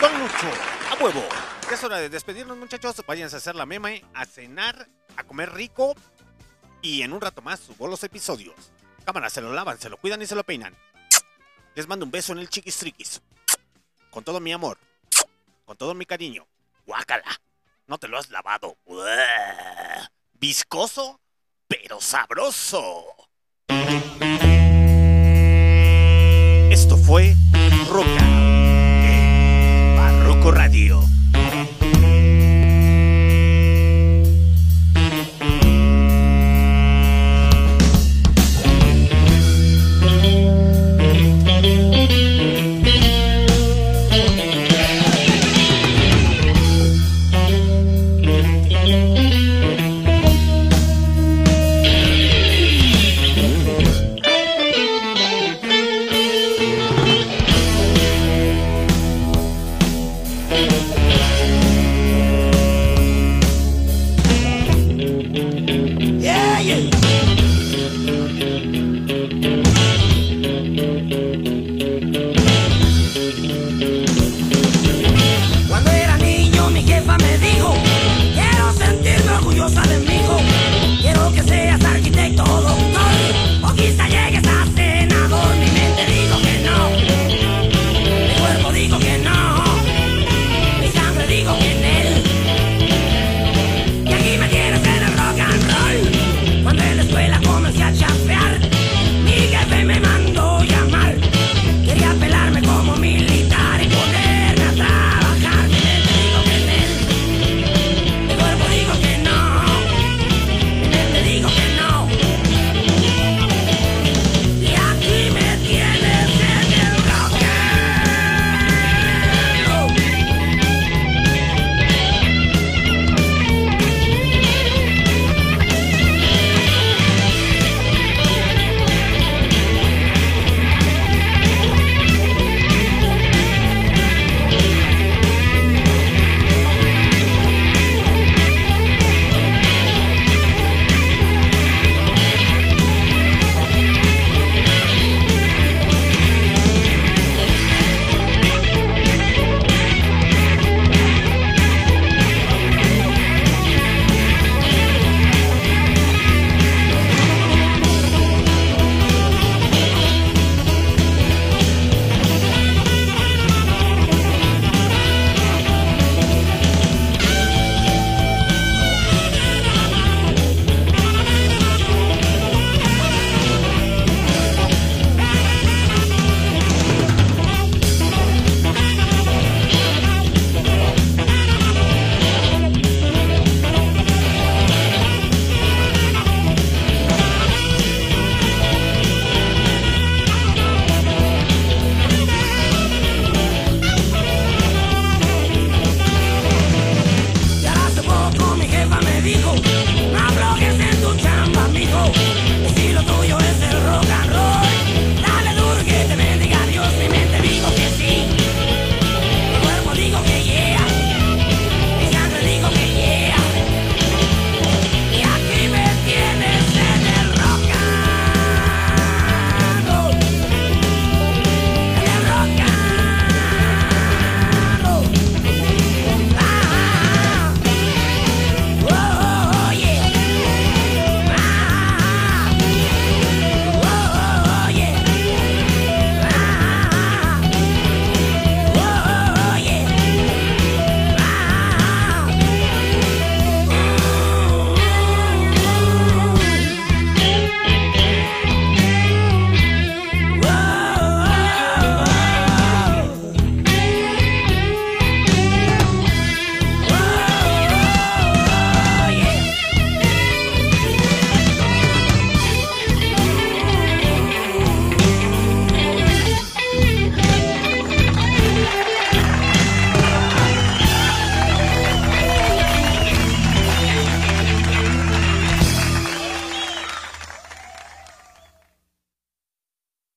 Don 0.00 0.18
Lucho. 0.18 0.50
A 0.90 1.02
huevo. 1.02 1.28
Es 1.70 1.82
hora 1.82 1.98
de 1.98 2.08
despedirnos, 2.08 2.56
muchachos. 2.56 3.02
Váyanse 3.06 3.36
a 3.36 3.38
hacer 3.38 3.54
la 3.54 3.66
meme, 3.66 4.04
a 4.14 4.24
cenar, 4.24 4.88
a 5.16 5.24
comer 5.24 5.52
rico. 5.52 5.94
Y 6.82 7.02
en 7.02 7.12
un 7.12 7.20
rato 7.20 7.42
más 7.42 7.60
subo 7.60 7.88
los 7.88 8.02
episodios. 8.04 8.54
Cámara, 9.04 9.30
se 9.30 9.40
lo 9.40 9.52
lavan, 9.52 9.78
se 9.78 9.88
lo 9.88 9.96
cuidan 9.96 10.22
y 10.22 10.26
se 10.26 10.34
lo 10.34 10.44
peinan. 10.44 10.76
Les 11.74 11.88
mando 11.88 12.04
un 12.04 12.10
beso 12.10 12.32
en 12.32 12.38
el 12.38 12.48
chiquistriquis. 12.48 13.20
Con 14.10 14.24
todo 14.24 14.40
mi 14.40 14.52
amor. 14.52 14.78
Con 15.64 15.76
todo 15.76 15.94
mi 15.94 16.06
cariño. 16.06 16.46
Guácala. 16.86 17.40
No 17.86 17.98
te 17.98 18.08
lo 18.08 18.18
has 18.18 18.30
lavado. 18.30 18.76
Viscoso, 20.34 21.20
pero 21.68 22.00
sabroso. 22.00 23.04
Esto 26.70 26.96
fue 26.96 27.34
Roca 27.90 28.26
en 29.04 29.96
Barroco 29.96 30.50
Radio. 30.50 31.00